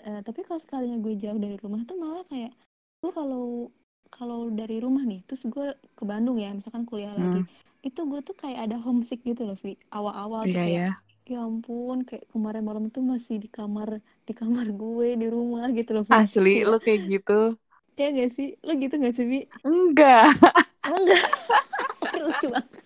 eh, 0.03 0.21
tapi 0.23 0.41
kalau 0.47 0.61
sekalinya 0.63 0.99
gue 0.99 1.15
jauh 1.19 1.39
dari 1.39 1.57
rumah 1.59 1.83
tuh 1.87 1.97
malah 1.99 2.23
kayak 2.27 2.55
gue 3.03 3.11
kalau 3.15 3.71
kalau 4.09 4.49
dari 4.51 4.81
rumah 4.81 5.05
nih 5.05 5.21
terus 5.29 5.45
gue 5.47 5.75
ke 5.95 6.05
Bandung 6.09 6.41
ya 6.41 6.51
misalkan 6.51 6.89
kuliah 6.89 7.13
lagi 7.13 7.45
itu 7.85 8.01
gue 8.09 8.21
tuh 8.25 8.35
kayak 8.35 8.67
ada 8.71 8.77
homesick 8.81 9.21
gitu 9.23 9.45
loh 9.47 9.55
Vi 9.61 9.77
awal-awal 9.93 10.49
tuh 10.49 10.59
iya 10.59 10.65
kayak 10.65 10.83
ya 10.83 10.91
ya 11.29 11.45
ampun 11.45 12.03
kayak 12.03 12.25
kemarin 12.29 12.65
malam 12.65 12.85
tuh 12.89 13.05
masih 13.05 13.37
di 13.37 13.49
kamar 13.49 14.01
di 14.25 14.33
kamar 14.33 14.67
gue 14.73 15.09
di 15.15 15.27
rumah 15.29 15.69
gitu 15.71 15.91
loh 15.93 16.05
asli 16.11 16.61
Kayak- 16.61 16.67
lo 16.67 16.77
kayak 16.79 17.01
gitu? 17.07 17.41
Ya 17.95 18.07
gak 18.11 18.31
sih? 18.33 18.55
Lo 18.63 18.73
gitu 18.75 18.95
gak 18.97 19.11
sih 19.13 19.27
Vi 19.27 19.39
enggak. 19.63 20.31
Enggak. 20.83 21.25
Lucu 22.23 22.47
banget. 22.49 22.83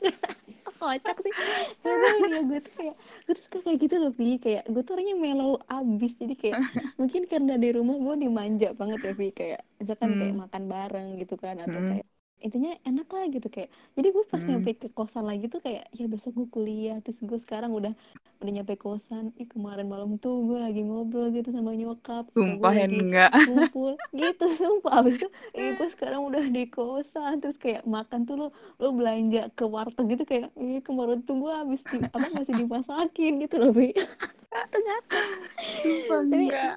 Kocak 0.80 1.16
sih. 1.20 1.32
Tau 1.80 1.96
ya 2.28 2.40
gue 2.42 2.58
tuh 2.60 2.72
kayak 2.74 2.94
gue 3.24 3.32
tuh 3.32 3.44
suka 3.44 3.58
kayak 3.62 3.78
gitu 3.78 3.94
loh 3.96 4.12
Vi 4.12 4.36
kayak 4.36 4.64
gue 4.66 4.82
tuh 4.82 4.92
orangnya 4.96 5.16
mellow 5.16 5.56
abis. 5.64 6.12
Jadi 6.18 6.34
kayak 6.34 6.58
mungkin 7.00 7.24
karena 7.24 7.54
di 7.56 7.68
rumah 7.72 7.96
gue 7.96 8.14
dimanja 8.20 8.68
banget 8.72 9.00
ya 9.00 9.12
Vi 9.12 9.28
kayak 9.30 9.60
misalkan 9.78 10.10
kayak 10.12 10.32
Hmm. 10.32 10.42
makan 10.44 10.62
bareng 10.66 11.08
gitu 11.16 11.34
kan 11.36 11.56
atau 11.60 11.76
Hmm. 11.78 11.88
kayak 11.92 12.06
intinya 12.36 12.74
enak 12.82 13.06
lah 13.06 13.24
gitu 13.26 13.46
kayak 13.46 13.66
jadi 13.92 14.08
gue 14.10 14.24
pas 14.24 14.38
Hmm. 14.38 14.50
nyampe 14.52 14.70
ke 14.74 14.88
kosan 14.88 15.24
lagi 15.24 15.46
tuh 15.46 15.58
kayak 15.58 15.88
ya 15.90 16.04
besok 16.04 16.34
gue 16.34 16.48
kuliah 16.48 16.98
terus 16.98 17.18
gue 17.18 17.36
sekarang 17.36 17.70
udah 17.70 17.94
udah 18.36 18.52
nyampe 18.52 18.74
kosan 18.74 19.32
ih 19.34 19.44
kemarin 19.44 19.86
malam 19.86 20.16
tuh 20.16 20.44
gue 20.44 20.58
lagi 20.58 20.80
ngobrol 20.80 21.30
gitu 21.30 21.48
sama 21.48 21.72
nyokap 21.72 22.28
gue 22.28 22.36
Sumpah 22.36 22.72
lagi 22.74 22.98
enggak. 23.00 23.32
kumpul 23.48 23.92
gitu 24.12 24.44
sumpah 24.60 24.92
abis 25.00 25.14
itu 25.16 25.28
ih 25.54 25.70
gue 25.72 25.88
sekarang 25.94 26.20
udah 26.22 26.44
di 26.46 26.64
kosan 26.66 27.38
terus 27.38 27.56
kayak 27.56 27.82
makan 27.84 28.22
tuh 28.22 28.36
lo 28.36 28.46
lo 28.76 28.88
belanja 28.90 29.48
ke 29.50 29.64
warteg 29.64 30.04
gitu 30.10 30.24
kayak 30.24 30.52
ih 30.54 30.80
kemarin 30.80 31.20
tuh 31.20 31.38
gue 31.38 31.48
habis 31.50 31.80
di, 31.82 31.96
apa 32.02 32.28
masih 32.30 32.54
dimasakin 32.54 33.32
gitu 33.38 33.56
loh 33.56 33.70
bi 33.70 33.94
ternyata 34.72 35.18
Sumpah 35.56 36.20
Tapi- 36.20 36.36
enggak. 36.44 36.76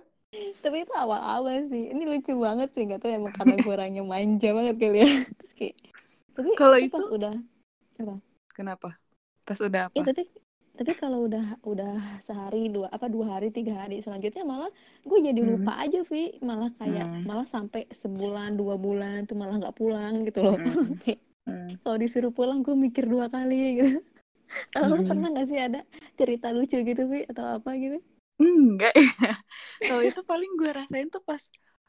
Tapi 0.59 0.83
itu 0.83 0.93
awal-awal 0.93 1.67
sih 1.67 1.91
ini 1.91 2.03
lucu 2.03 2.33
banget 2.37 2.69
sih 2.73 2.83
nggak 2.85 2.99
tahu 3.01 3.11
emang 3.13 3.33
karena 3.33 3.55
gue 3.57 3.73
orangnya 3.73 4.03
manja 4.03 4.49
banget 4.53 4.75
kali 4.77 4.97
ya 5.03 5.09
terus 5.39 5.53
kayak 5.53 5.75
tapi 6.33 6.49
Kalau 6.53 6.77
pas 6.77 6.85
itu- 6.85 7.09
udah 7.11 7.33
Kenapa? 8.53 8.97
Pas 9.45 9.59
udah 9.61 9.89
apa? 9.89 10.01
tapi 10.01 10.23
tapi 10.77 10.93
kalau 10.93 11.25
udah 11.25 11.57
udah 11.65 12.21
sehari 12.21 12.69
dua 12.69 12.85
apa 12.93 13.09
dua 13.09 13.33
hari 13.33 13.49
tiga 13.49 13.73
hari 13.81 13.97
selanjutnya 13.97 14.45
malah 14.45 14.69
gue 15.01 15.19
jadi 15.25 15.41
Hmm. 15.41 15.57
lupa 15.57 15.73
aja 15.81 16.05
Vi 16.05 16.37
malah 16.41 16.69
kayak 16.77 17.05
Hmm. 17.09 17.23
malah 17.25 17.49
sampai 17.49 17.89
sebulan 17.89 18.53
dua 18.53 18.77
bulan 18.77 19.25
tuh 19.25 19.33
malah 19.33 19.57
nggak 19.57 19.73
pulang 19.73 20.21
gitu 20.21 20.45
loh 20.45 20.57
Hmm. 20.57 20.93
Hmm. 21.47 21.79
kalau 21.81 21.97
disuruh 21.97 22.29
pulang 22.29 22.61
gue 22.61 22.77
mikir 22.77 23.09
dua 23.09 23.25
kali 23.25 23.81
gitu 23.81 23.97
kalau 24.77 24.93
lu 24.93 25.01
Hmm. 25.01 25.09
pernah 25.09 25.27
gak 25.33 25.47
sih 25.49 25.57
ada 25.57 25.81
cerita 26.13 26.53
lucu 26.53 26.77
gitu 26.77 27.03
Vi 27.09 27.25
atau 27.25 27.57
apa 27.57 27.73
gitu 27.73 27.97
Enggak 28.37 28.93
ya. 29.01 29.33
Kalau 29.81 30.03
itu 30.05 30.21
paling 30.21 30.51
gue 30.59 30.69
rasain 30.69 31.07
tuh 31.09 31.21
pas 31.25 31.41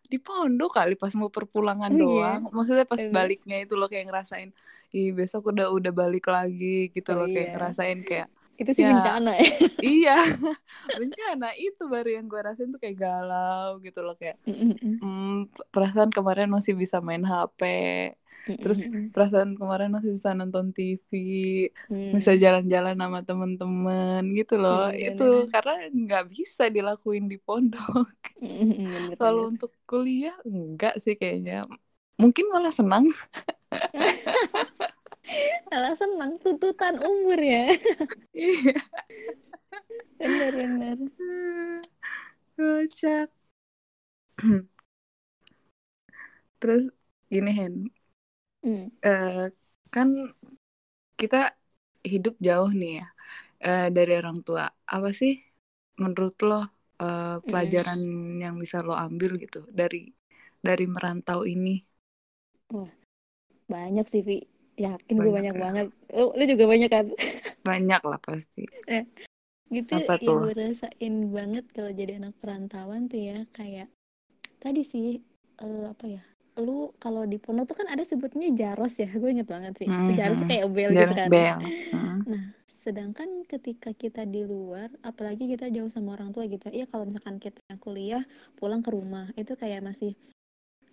di 0.09 0.17
pondok 0.17 0.73
kali 0.81 0.97
pas 0.97 1.13
mau 1.21 1.29
perpulangan 1.29 1.93
Oh, 1.93 1.97
iya. 1.97 2.41
doang. 2.41 2.41
Maksudnya 2.57 2.89
pas 2.89 3.01
Iya. 3.01 3.13
baliknya 3.13 3.57
itu 3.61 3.75
loh 3.77 3.89
kayak 3.93 4.09
ngerasain, 4.09 4.49
ih 4.97 5.09
besok 5.13 5.53
udah 5.53 5.69
udah 5.69 5.93
balik 5.93 6.25
lagi 6.33 6.89
gitu 6.95 7.11
Oh, 7.13 7.21
loh 7.21 7.27
kayak 7.29 7.53
iya. 7.53 7.53
ngerasain 7.57 7.99
kayak 8.09 8.27
itu 8.59 8.71
sih 8.75 8.83
Ya. 8.83 8.91
bencana 8.91 9.31
ya 9.39 9.45
iya 9.87 10.17
bencana 10.99 11.49
itu 11.55 11.83
baru 11.87 12.09
yang 12.19 12.25
gue 12.27 12.41
rasain 12.43 12.69
tuh 12.75 12.81
kayak 12.83 12.97
galau 12.99 13.79
gitu 13.85 14.01
loh 14.03 14.15
kayak 14.19 14.37
hmm, 14.43 15.47
perasaan 15.71 16.11
kemarin 16.11 16.49
masih 16.51 16.75
bisa 16.75 16.99
main 16.99 17.23
HP 17.23 17.61
Terus 18.57 18.81
perasaan 19.13 19.53
kemarin 19.61 19.93
masih 19.93 20.17
bisa 20.17 20.33
nonton 20.33 20.73
TV 20.73 21.11
Hmm. 21.89 22.13
bisa 22.17 22.33
jalan-jalan 22.37 22.97
sama 22.97 23.21
temen-temen 23.25 24.23
gitu 24.33 24.55
loh. 24.57 24.89
Iya, 24.89 25.13
itu 25.13 25.25
bener. 25.25 25.53
karena 25.53 25.75
nggak 25.93 26.25
bisa 26.33 26.65
dilakuin 26.73 27.29
di 27.29 27.37
pondok. 27.37 28.09
Kalau 29.21 29.53
untuk 29.53 29.73
kuliah 29.85 30.37
enggak 30.49 30.97
sih 31.03 31.17
kayaknya. 31.21 31.65
Mungkin 32.19 32.51
malah 32.51 32.75
senang. 32.75 33.05
Alah 35.75 35.93
senang 35.93 36.41
tuntutan 36.41 36.97
umur 37.05 37.37
ya. 37.37 37.69
iya. 38.33 38.81
Bener 40.19 40.53
bener. 40.57 40.97
kocak. 42.57 43.29
Terus 46.61 46.85
gini 47.31 47.51
Hen 47.55 47.75
Hmm. 48.63 48.89
eh, 49.03 49.51
kan 49.95 50.09
kita 51.21 51.37
hidup 52.13 52.35
jauh 52.47 52.71
nih 52.81 52.91
ya 52.99 53.05
eh, 53.67 53.83
dari 53.97 54.13
orang 54.21 54.39
tua 54.47 54.63
apa 54.95 55.09
sih 55.21 55.33
menurut 56.03 56.35
lo 56.49 56.55
eh, 57.03 57.25
pelajaran 57.49 58.01
yang 58.45 58.55
bisa 58.65 58.79
lo 58.89 58.93
ambil 59.07 59.31
gitu 59.45 59.59
dari 59.81 59.97
dari 60.67 60.85
merantau 60.95 61.41
ini 61.55 61.71
Banyak 63.73 64.07
sih 64.13 64.23
Vi. 64.29 64.39
Yakin 64.79 65.19
gue 65.25 65.33
Banyak 65.35 65.55
ya. 65.55 65.65
banget. 65.65 65.87
Lu, 66.17 66.25
lu 66.39 66.43
juga 66.47 66.65
banyak 66.71 66.91
kan? 66.95 67.07
banyak 67.67 68.01
lah 68.11 68.19
pasti 68.27 68.63
Gitu 69.75 69.97
Apa 69.99 70.15
yang 70.25 70.25
tuh? 70.25 70.43
gue 70.45 70.53
rasain 70.57 71.15
banget 71.37 71.65
kalau 71.77 71.93
jadi 72.01 72.13
anak 72.21 72.35
perantauan 72.41 73.03
tuh 73.13 73.21
ya 73.31 73.39
kayak 73.57 73.89
tadi 74.63 74.83
sih 74.93 75.09
eh, 75.65 75.85
apa 75.93 76.07
ya? 76.17 76.23
Lu 76.59 76.91
kalau 76.99 77.23
di 77.25 77.39
pondok 77.39 77.71
tuh 77.71 77.77
kan 77.79 77.89
ada 77.89 78.03
sebutnya 78.03 78.51
jaros 78.51 78.99
ya. 78.99 79.09
Gue 79.15 79.31
inget 79.31 79.47
banget 79.47 79.79
sih. 79.79 79.89
Mhm. 79.89 80.15
Jaros 80.19 80.37
tuh 80.43 80.49
kayak 80.51 80.67
bel 80.71 80.91
gitu 80.91 81.15
kan. 81.15 81.29
bel 81.31 81.59
Hmm. 82.29 82.53
Sedangkan 82.85 83.45
ketika 83.45 83.93
kita 83.93 84.25
di 84.25 84.45
luar, 84.45 84.89
apalagi 85.01 85.45
kita 85.49 85.69
jauh 85.69 85.89
sama 85.89 86.17
orang 86.17 86.33
tua 86.33 86.45
gitu, 86.45 86.69
ya 86.69 86.85
kalau 86.85 87.05
misalkan 87.09 87.37
kita 87.37 87.61
kuliah 87.81 88.21
pulang 88.57 88.81
ke 88.81 88.91
rumah, 88.93 89.29
itu 89.37 89.53
kayak 89.57 89.81
masih 89.81 90.13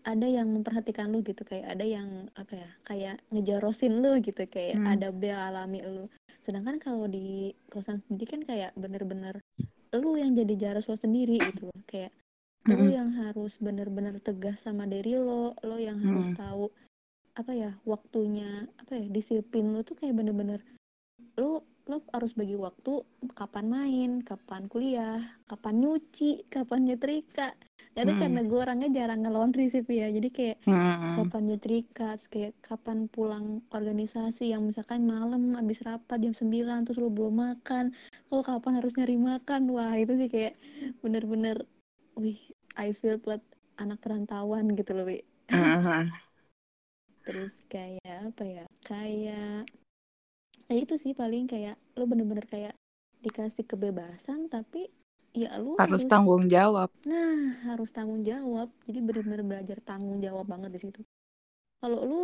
ada 0.03 0.27
yang 0.27 0.47
memperhatikan 0.47 1.07
lu 1.07 1.23
gitu, 1.23 1.43
kayak 1.43 1.75
ada 1.75 1.83
yang 1.87 2.27
apa 2.35 2.53
ya, 2.55 2.69
kayak 2.83 3.15
ngejarosin 3.31 3.99
lu 3.99 4.19
gitu, 4.19 4.43
kayak 4.47 4.75
Hmm. 4.79 4.91
ada 4.91 5.07
bel 5.11 5.35
alami 5.35 5.81
lu. 5.83 6.05
Sedangkan 6.43 6.77
kalau 6.77 7.07
di 7.07 7.51
kosan 7.71 7.99
sendiri 8.05 8.27
kan 8.27 8.41
kayak 8.43 8.71
bener-bener 8.75 9.39
lu 9.95 10.19
yang 10.19 10.35
jadi 10.35 10.53
jaros 10.55 10.85
lo 10.91 10.99
sendiri 10.99 11.39
gitu, 11.41 11.67
loh. 11.71 11.79
kayak 11.87 12.11
lu 12.65 12.89
Mm-mm. 12.89 12.97
yang 12.97 13.09
harus 13.13 13.61
bener-bener 13.61 14.17
tegas 14.17 14.65
sama 14.65 14.89
diri 14.89 15.13
lo, 15.15 15.53
lo 15.61 15.77
yang 15.77 16.01
harus 16.01 16.33
Mm. 16.33 16.37
tahu 16.37 16.65
apa 17.35 17.51
ya 17.51 17.71
waktunya, 17.83 18.65
apa 18.79 18.95
ya 18.95 19.05
disiplin 19.11 19.69
lu 19.69 19.83
tuh 19.83 19.93
kayak 19.99 20.15
bener-bener 20.15 20.63
lu 21.37 21.61
lo 21.85 22.01
harus 22.09 22.33
bagi 22.33 22.57
waktu 22.57 23.05
kapan 23.37 23.69
main, 23.69 24.11
kapan 24.25 24.65
kuliah, 24.65 25.21
kapan 25.45 25.77
nyuci, 25.85 26.41
kapan 26.53 26.89
nyetrika. 26.89 27.53
Ya 27.93 28.01
itu 28.03 28.17
Mm. 28.17 28.21
karena 28.25 28.41
gue 28.41 28.59
orangnya 28.59 28.89
jarang 28.89 29.21
nge-laundry 29.21 29.69
sih 29.69 29.85
ya. 29.85 30.09
Jadi 30.09 30.29
kayak 30.33 30.57
Hmm. 30.65 31.15
kapan 31.21 31.43
nyetrika, 31.53 32.17
terus 32.17 32.27
kayak 32.27 32.53
kapan 32.65 33.05
pulang 33.07 33.61
organisasi 33.69 34.49
yang 34.51 34.65
misalkan 34.65 35.05
malam 35.05 35.53
habis 35.53 35.85
rapat 35.85 36.17
jam 36.19 36.33
9 36.33 36.83
terus 36.83 36.97
lu 36.97 37.13
belum 37.13 37.37
makan. 37.37 37.93
Oh 38.33 38.41
kapan 38.41 38.81
harus 38.81 38.97
nyari 38.97 39.15
makan. 39.15 39.69
Wah, 39.69 39.93
itu 39.95 40.17
sih 40.17 40.27
kayak 40.27 40.57
bener-bener 41.05 41.63
wih, 42.17 42.39
I 42.77 42.91
feel 42.99 43.17
buat 43.25 43.41
anak 43.81 43.99
perantauan 44.03 44.65
gitu 44.79 44.91
loh, 44.97 45.05
Wi. 45.09 45.19
Terus 47.25 47.53
kayak 47.73 48.17
apa 48.31 48.43
ya? 48.55 48.63
Kayak 48.87 49.67
kayak 50.67 50.81
itu 50.85 50.95
sih 51.03 51.13
paling 51.21 51.43
kayak 51.51 51.75
lu 51.97 52.03
bener-bener 52.11 52.45
kayak 52.53 52.73
dikasih 53.25 53.65
kebebasan 53.71 54.39
tapi 54.53 54.81
ya 55.41 55.49
lu 55.63 55.75
harus 55.79 56.03
tanggung 56.11 56.43
jawab 56.53 56.89
Nah, 57.11 57.37
harus 57.67 57.89
tanggung 57.95 58.21
jawab. 58.31 58.67
Jadi 58.87 58.99
benar-benar 59.07 59.41
belajar 59.49 59.77
tanggung 59.89 60.19
jawab 60.25 60.45
banget 60.53 60.69
di 60.75 60.79
situ. 60.83 60.99
Kalau 61.81 61.99
lu 62.09 62.21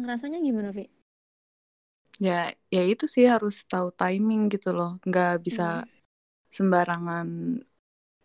ngerasanya 0.00 0.38
gimana, 0.48 0.70
Vi? 0.76 0.84
ya 2.26 2.32
ya 2.74 2.80
itu 2.90 3.04
sih 3.14 3.24
harus 3.34 3.54
tahu 3.70 3.88
timing 3.98 4.40
gitu 4.52 4.68
loh 4.76 4.88
nggak 5.08 5.28
bisa 5.44 5.62
Hmm. 5.62 5.80
sembarangan 6.56 7.26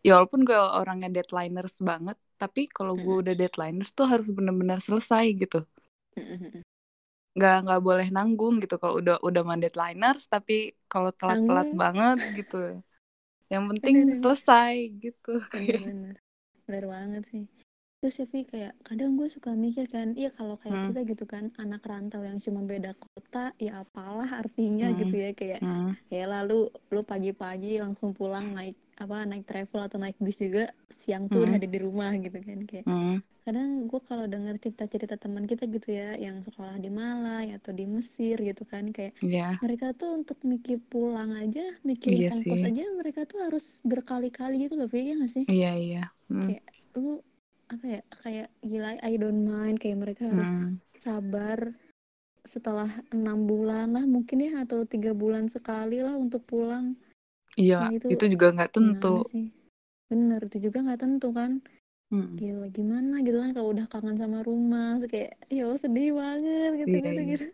ya 0.05 0.09
walaupun 0.15 0.41
gue 0.47 0.57
orangnya 0.79 1.09
deadliners 1.15 1.75
banget 1.89 2.17
tapi 2.41 2.61
kalau 2.75 2.93
gue 3.03 3.15
udah 3.21 3.33
deadliners 3.39 3.89
tuh 3.97 4.05
harus 4.11 4.27
benar-benar 4.37 4.79
selesai 4.87 5.23
gitu 5.41 5.57
nggak 7.35 7.53
nggak 7.63 7.79
boleh 7.87 8.07
nanggung 8.15 8.53
gitu 8.61 8.75
kalau 8.81 8.95
udah 9.01 9.15
udah 9.27 9.41
mah 9.47 9.57
deadliners 9.61 10.21
tapi 10.33 10.53
kalau 10.91 11.09
telat-telat 11.19 11.67
banget 11.81 12.17
gitu 12.37 12.55
yang 13.53 13.63
penting 13.71 13.97
Bener, 14.03 14.17
selesai 14.21 14.73
gitu 15.03 15.29
Bener-bener. 15.53 16.15
Bener 16.67 16.85
banget 16.93 17.23
sih. 17.31 17.43
Terus 18.01 18.15
ya, 18.19 18.25
Vi, 18.33 18.41
kayak 18.51 18.73
kadang 18.87 19.11
gue 19.19 19.29
suka 19.29 19.51
mikir 19.53 19.85
kan, 19.95 20.07
iya 20.17 20.29
kalau 20.33 20.55
kayak 20.57 20.81
Hmm. 20.81 20.87
kita 20.87 20.99
gitu 21.05 21.23
kan, 21.33 21.53
anak 21.61 21.81
rantau 21.85 22.21
yang 22.25 22.39
cuma 22.41 22.61
beda 22.65 22.91
kota, 22.97 23.53
ya 23.61 23.71
apalah 23.85 24.29
artinya 24.41 24.87
Hmm. 24.87 24.97
gitu 24.99 25.15
ya. 25.23 25.29
Kayak, 25.37 25.61
Hmm, 25.61 25.93
ya 26.09 26.25
lalu 26.33 26.53
lu 26.93 27.01
pagi-pagi 27.05 27.77
langsung 27.83 28.11
pulang 28.17 28.47
naik 28.57 28.75
apa 28.99 29.15
naik 29.29 29.45
travel 29.49 29.81
atau 29.87 29.97
naik 30.01 30.17
bis 30.19 30.37
juga 30.43 30.69
siang 30.91 31.27
tuh 31.31 31.45
udah 31.47 31.55
Hmm. 31.55 31.61
ada 31.61 31.67
di 31.69 31.79
rumah 31.81 32.11
gitu 32.19 32.37
kan 32.43 32.59
kayak 32.69 32.85
hmm, 32.85 33.21
kadang 33.45 33.89
gue 33.89 34.01
kalau 34.05 34.25
denger 34.29 34.55
cerita-cerita 34.61 35.15
teman 35.17 35.45
kita 35.49 35.65
gitu 35.65 35.89
ya 35.93 36.13
yang 36.19 36.45
sekolah 36.45 36.77
di 36.77 36.89
Malai 36.93 37.55
atau 37.57 37.71
di 37.73 37.85
Mesir 37.89 38.37
gitu 38.41 38.63
kan 38.69 38.89
kayak 38.93 39.13
ya 39.21 39.57
mereka 39.63 39.93
tuh 39.97 40.21
untuk 40.21 40.37
mikir 40.45 40.77
pulang 40.91 41.33
aja 41.37 41.61
mikirin 41.85 42.21
Iya 42.21 42.29
ongkos 42.33 42.61
sih. 42.61 42.67
aja 42.69 42.83
mereka 42.99 43.25
tuh 43.25 43.39
harus 43.45 43.81
berkali-kali 43.85 44.55
gitu 44.69 44.77
loh 44.77 44.87
ya 44.93 45.13
nggak 45.17 45.31
sih? 45.31 45.45
Iya 45.49 45.69
iya. 45.81 46.01
Hmm, 46.29 46.47
kayak 46.47 46.63
lu 46.97 47.21
apa 47.71 47.85
ya 47.87 48.01
kayak 48.23 48.47
gila 48.61 48.89
I 49.01 49.13
don't 49.17 49.41
mind 49.47 49.75
kayak 49.81 49.97
mereka 50.03 50.23
harus 50.29 50.49
hmm, 50.51 50.75
sabar 50.99 51.59
setelah 52.45 52.89
enam 53.13 53.45
bulan 53.45 53.93
lah 53.93 54.05
mungkin 54.05 54.37
ya 54.41 54.65
atau 54.65 54.81
tiga 54.85 55.13
bulan 55.13 55.45
sekali 55.49 56.01
lah 56.01 56.17
untuk 56.17 56.41
pulang 56.49 56.97
iya 57.59 57.87
Nah, 57.87 57.91
itu 57.95 58.07
itu 58.07 58.25
juga 58.33 58.47
nggak 58.55 58.71
tentu. 58.75 59.07
gimana 59.15 59.31
sih? 59.31 59.45
Bener 60.11 60.39
itu 60.47 60.57
juga 60.67 60.77
nggak 60.85 60.99
tentu 60.99 61.27
kan? 61.31 61.51
Hmm, 62.11 62.35
gila 62.35 62.67
gimana 62.67 63.15
gitu 63.23 63.37
kan 63.39 63.51
kalau 63.55 63.71
udah 63.71 63.85
kangen 63.87 64.19
sama 64.19 64.43
rumah 64.43 64.99
terus 64.99 65.07
kayak 65.11 65.31
ya 65.47 65.63
sedih 65.79 66.11
banget 66.11 66.71
gitu 66.83 66.87
Iya, 66.91 66.99
gitu 66.99 67.21
iya. 67.21 67.31
gitu. 67.35 67.45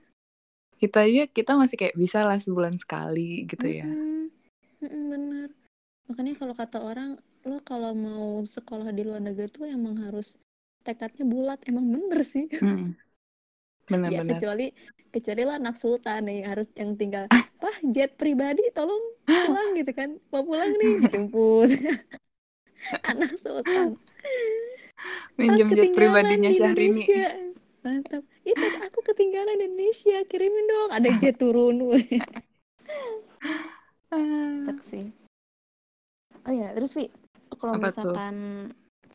Kita 0.78 1.00
ya 1.10 1.26
kita 1.26 1.52
masih 1.58 1.78
kayak 1.78 1.96
bisa 1.98 2.22
lah 2.26 2.38
sebulan 2.38 2.78
sekali 2.78 3.46
gitu 3.50 3.66
ya. 3.66 3.86
Mm-mm, 3.86 5.04
bener. 5.10 5.50
Makanya 6.10 6.34
kalau 6.38 6.54
kata 6.54 6.78
orang 6.82 7.10
lo 7.48 7.58
kalau 7.64 7.92
mau 7.96 8.42
sekolah 8.46 8.90
di 8.94 9.02
luar 9.08 9.22
negeri 9.24 9.48
tuh 9.50 9.66
emang 9.70 9.98
harus 10.02 10.38
tekadnya 10.86 11.26
bulat. 11.26 11.60
Emang 11.66 11.86
bener 11.90 12.22
sih. 12.26 12.46
Hmm. 12.54 12.94
ya 13.88 14.20
benar-benar 14.20 14.36
kecuali 14.36 14.66
kecuali 15.16 15.42
lah 15.48 15.56
anak 15.64 15.76
sultan 15.80 16.28
nih 16.28 16.44
harus 16.44 16.68
yang 16.76 17.00
tinggal 17.00 17.24
pah 17.64 17.78
jet 17.88 18.20
pribadi 18.20 18.62
tolong 18.76 19.00
pulang 19.28 19.70
gitu 19.76 19.92
kan? 19.92 20.10
Mau 20.32 20.44
pulang 20.48 20.72
nih 20.72 21.08
dijemput. 21.08 21.70
Anak 23.10 23.32
sultan 23.42 23.98
minjem 25.38 25.70
jet 25.70 25.94
pribadinya 25.94 26.50
di 26.50 26.58
Syahrini. 26.58 27.04
Mantap. 27.86 28.24
Itu 28.42 28.66
aku 28.82 29.00
ketinggalan 29.06 29.62
di 29.62 29.66
Indonesia 29.70 30.18
kirimin 30.26 30.66
dong. 30.66 30.90
Ada 30.92 31.10
jet 31.22 31.36
turun. 31.38 31.78
Cek 34.66 34.80
sih. 34.88 35.06
Oh 36.48 36.54
ya 36.56 36.72
terus 36.74 36.96
Wi 36.96 37.12
kalau 37.60 37.76
misalkan 37.76 38.36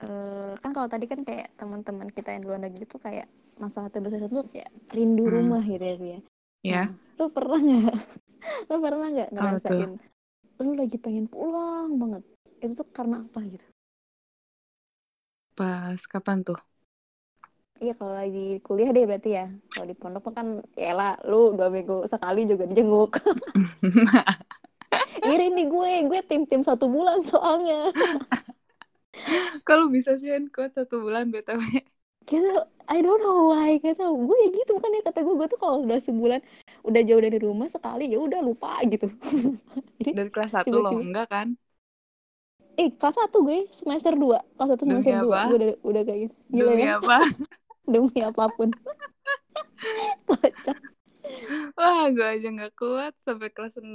eh, 0.05 0.53
kan 0.61 0.71
kalau 0.77 0.89
tadi 0.89 1.09
kan 1.09 1.25
kayak 1.25 1.49
teman-teman 1.57 2.09
kita 2.13 2.37
yang 2.37 2.45
di 2.45 2.49
luar 2.49 2.61
negeri 2.61 2.85
tuh 2.85 3.01
kayak 3.01 3.25
masalah 3.57 3.89
terbesar 3.89 4.21
itu 4.21 4.45
kayak 4.53 4.69
rindu 4.93 5.25
Hmm. 5.25 5.35
rumah 5.41 5.63
gitu 5.65 5.81
ya 5.81 5.97
ya 5.97 6.21
ya. 6.63 6.89
Lu 7.19 7.27
pernah 7.29 7.61
nggak? 7.61 7.97
Lu 8.71 8.77
pernah 8.83 9.07
nggak 9.11 9.31
ngerasain 9.35 9.93
lu 10.63 10.79
lagi 10.79 10.95
pengen 10.95 11.27
pulang 11.27 11.99
banget. 11.99 12.23
Itu 12.63 12.79
tuh 12.79 12.87
karena 12.95 13.27
apa 13.27 13.43
gitu? 13.43 13.67
Pas 15.59 15.99
kapan 16.07 16.47
tuh? 16.47 16.55
Iya 17.83 17.99
kalau 17.99 18.15
lagi 18.15 18.63
kuliah 18.63 18.95
deh 18.95 19.03
berarti 19.03 19.31
ya. 19.35 19.51
Kalau 19.75 19.87
di 19.91 19.97
pondok 19.99 20.31
kan 20.31 20.63
ya 20.79 20.95
lah 20.95 21.19
lu 21.27 21.59
dua 21.59 21.67
minggu 21.67 22.07
sekali 22.07 22.47
juga 22.47 22.71
dijenguk. 22.71 23.19
Iri 25.33 25.51
nih 25.51 25.67
gue 25.67 25.93
gue 26.07 26.21
tim 26.31 26.47
tim 26.47 26.63
satu 26.63 26.87
bulan 26.87 27.27
soalnya. 27.27 27.91
Kalau 29.67 29.91
bisa 29.91 30.15
sih 30.15 30.31
kuat 30.55 30.79
satu 30.79 31.03
bulan 31.03 31.35
btw 31.35 31.83
gitu 32.33 32.65
I 32.89 32.99
don't 33.01 33.21
know 33.23 33.55
why. 33.55 33.79
Gak 33.79 34.01
tau 34.01 34.13
gue 34.13 34.37
ya 34.43 34.49
gitu 34.53 34.73
kan 34.77 34.91
ya 34.93 35.01
kata 35.05 35.21
gue 35.23 35.35
gue 35.39 35.49
tuh 35.49 35.61
kalau 35.61 35.85
udah 35.87 35.99
sebulan 36.03 36.41
udah 36.83 37.01
jauh 37.07 37.23
dari 37.23 37.39
rumah 37.39 37.69
sekali 37.71 38.11
ya 38.11 38.19
udah 38.19 38.41
lupa 38.43 38.81
gitu. 38.85 39.07
Jadi 40.03 40.11
dari 40.13 40.31
kelas 40.33 40.53
satu 40.53 40.77
loh 40.83 40.99
enggak 40.99 41.31
kan? 41.31 41.49
Eh 42.77 42.89
kelas 42.93 43.17
satu 43.17 43.45
gue 43.45 43.69
semester 43.71 44.17
2 44.17 44.41
kelas 44.59 44.69
satu 44.77 44.83
semester 44.89 45.15
2 45.25 45.31
apa? 45.31 45.41
gue 45.53 45.57
udah 45.57 45.71
udah 45.87 46.03
kayak 46.03 46.21
gitu. 46.29 46.35
Gila 46.51 46.73
demi 46.75 46.85
ya. 46.85 46.99
apa? 46.99 47.17
Demi 47.93 48.19
apa 48.23 48.45
pun. 48.55 48.69
Kocak. 50.29 50.79
Wah 51.79 52.05
gue 52.11 52.27
aja 52.27 52.49
nggak 52.51 52.73
kuat 52.77 53.15
sampai 53.23 53.49
kelas 53.51 53.79
6 53.79 53.89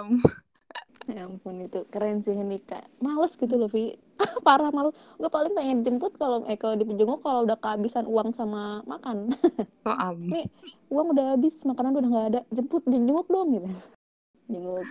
ya 1.06 1.30
ampun 1.30 1.62
itu 1.62 1.86
keren 1.94 2.26
sih 2.26 2.34
Nika 2.42 2.82
males 2.98 3.38
gitu 3.38 3.54
loh 3.54 3.70
Vi. 3.70 3.96
Parah 4.46 4.74
malu 4.74 4.90
gue 5.22 5.30
paling 5.30 5.54
pengen 5.54 5.86
jemput 5.86 6.18
kalau 6.18 6.42
eh 6.50 6.58
kalau 6.58 6.74
dijenguk 6.74 7.22
kalau 7.22 7.46
udah 7.46 7.54
kehabisan 7.62 8.10
uang 8.10 8.34
sama 8.34 8.82
makan. 8.90 9.30
Am 9.86 10.18
nih 10.18 10.50
uang 10.90 11.14
udah 11.14 11.38
habis 11.38 11.62
makanan 11.64 11.94
udah 11.94 12.10
nggak 12.10 12.28
ada. 12.34 12.42
Jemput 12.50 12.82
jenguk 12.90 13.30
dong 13.30 13.54
gitu. 13.54 13.70
Jenguk. 14.52 14.88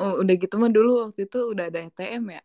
Oh 0.00 0.24
udah 0.24 0.34
gitu 0.40 0.54
mah 0.56 0.72
dulu 0.72 1.04
waktu 1.04 1.28
itu 1.28 1.38
udah 1.52 1.68
ada 1.68 1.84
ATM 1.84 2.24
ya? 2.32 2.42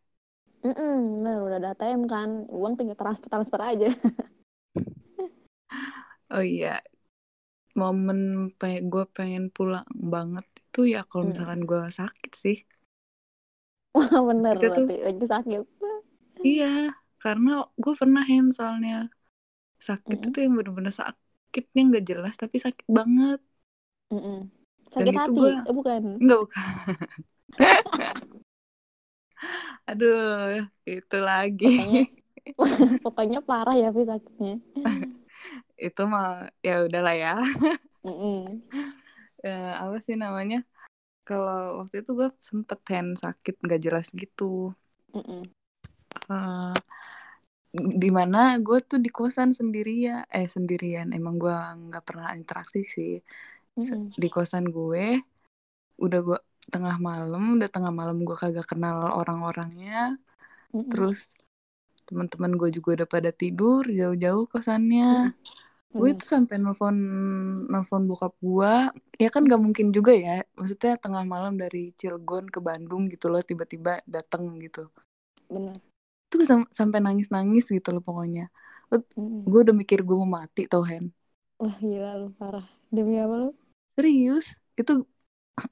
Mm 0.65 1.23
nah 1.23 1.39
udah 1.45 1.57
ada 1.63 1.69
ATM 1.73 2.05
kan. 2.11 2.29
Uang 2.51 2.75
tinggal 2.75 2.99
transfer 2.99 3.31
transfer 3.31 3.61
aja. 3.63 3.87
Oh 6.33 6.43
iya. 6.43 6.83
Momen 7.75 8.51
pengen 8.55 8.87
gue 8.87 9.03
pengen 9.11 9.51
pulang 9.51 9.87
banget 9.91 10.47
itu 10.75 10.81
ya 10.93 10.99
kalau 11.09 11.23
Hmm. 11.23 11.29
misalkan 11.31 11.61
gue 11.69 11.81
sakit 11.99 12.31
sih 12.43 12.55
wah 13.95 14.19
bener 14.29 14.55
Itu 14.55 14.65
tuh- 14.75 14.87
lagi 15.05 15.25
sakit 15.33 15.61
iya 16.47 16.65
karena 17.21 17.49
gue 17.83 17.93
pernah 18.01 18.21
Hen 18.29 18.45
soalnya 18.57 18.91
sakit 19.87 20.07
Mm-mm. 20.07 20.27
itu 20.27 20.37
yang 20.43 20.53
bener-bener 20.57 20.93
sakitnya 21.01 21.81
nggak 21.89 22.05
jelas 22.11 22.33
tapi 22.41 22.57
sakit 22.65 22.87
banget 22.99 23.39
Mm-mm. 24.13 24.37
sakit 24.93 25.13
itu 25.19 25.21
hati 25.21 25.37
gua- 25.37 25.65
eh, 25.67 25.73
bukan 25.77 26.01
Enggak 26.21 26.37
bukan 26.43 26.63
aduh 29.89 30.65
itu 30.91 31.15
lagi 31.27 31.65
pokoknya 31.65 32.01
pokoknya 33.03 33.37
parah 33.49 33.75
ya 33.81 33.89
sakitnya 33.95 34.53
itu 35.85 36.01
mah 36.13 36.25
ya 36.67 36.71
udahlah 36.85 37.13
ya 37.23 37.29
Mm-mm. 38.05 38.61
Eh, 39.45 39.73
apa 39.77 39.97
sih 40.01 40.17
namanya? 40.17 40.65
Kalau 41.21 41.85
waktu 41.85 42.01
itu 42.01 42.11
gue 42.17 42.29
sempet 42.41 42.79
hand 42.89 43.17
sakit 43.21 43.55
nggak 43.61 43.81
jelas 43.85 44.07
gitu. 44.09 44.73
Mm-mm. 45.13 45.45
Eh, 46.33 46.75
di 47.75 48.09
mana 48.09 48.57
gue 48.57 48.79
tuh 48.81 48.97
di 48.97 49.13
kosan 49.13 49.53
sendirian. 49.53 50.25
Eh 50.33 50.49
sendirian. 50.49 51.13
Emang 51.13 51.37
gue 51.37 51.53
nggak 51.53 52.03
pernah 52.05 52.33
interaksi 52.33 52.81
sih. 52.81 53.13
Mm-mm. 53.75 54.15
di 54.15 54.31
kosan 54.31 54.71
gue 54.71 55.19
udah 55.99 56.19
gue 56.23 56.39
tengah 56.71 56.95
malam 56.95 57.59
udah 57.59 57.67
tengah 57.67 57.91
malam 57.91 58.23
gue 58.23 58.35
kagak 58.39 58.71
kenal 58.71 59.19
orang-orangnya. 59.19 60.15
Mm-mm. 60.71 60.87
terus 60.87 61.27
teman-teman 62.07 62.55
gue 62.55 62.69
juga 62.71 63.03
udah 63.03 63.07
pada 63.09 63.31
tidur 63.35 63.83
jauh-jauh 63.83 64.47
kosannya 64.47 65.35
gue 65.97 66.09
Bener. 66.09 66.19
tuh 66.19 66.27
sampai 66.33 66.55
nelfon 66.63 66.95
nelfon 67.71 68.03
bokap 68.09 68.33
gue 68.47 68.73
ya 69.23 69.27
kan 69.33 69.41
gak 69.51 69.61
mungkin 69.65 69.87
juga 69.97 70.11
ya 70.25 70.31
maksudnya 70.57 70.91
tengah 71.03 71.23
malam 71.33 71.53
dari 71.63 71.79
Cilegon 71.99 72.45
ke 72.53 72.59
Bandung 72.67 73.03
gitu 73.13 73.25
loh 73.31 73.41
tiba-tiba 73.49 73.91
dateng 74.15 74.43
gitu 74.63 74.79
bener 75.49 75.81
tuh 76.31 76.39
sam- 76.49 76.71
sampai 76.79 76.99
nangis-nangis 77.05 77.65
gitu 77.75 77.87
loh 77.95 78.01
pokoknya 78.07 78.43
Mm-mm. 79.17 79.49
gue 79.49 79.59
udah 79.65 79.75
mikir 79.81 79.99
gue 80.07 80.15
mau 80.21 80.29
mati 80.39 80.61
tau 80.71 80.83
Hen 80.89 81.05
wah 81.61 81.75
gila 81.89 82.11
lu 82.21 82.27
parah 82.39 82.67
demi 82.95 83.15
apa 83.23 83.35
lu 83.41 83.49
serius 83.95 84.45
itu 84.79 84.91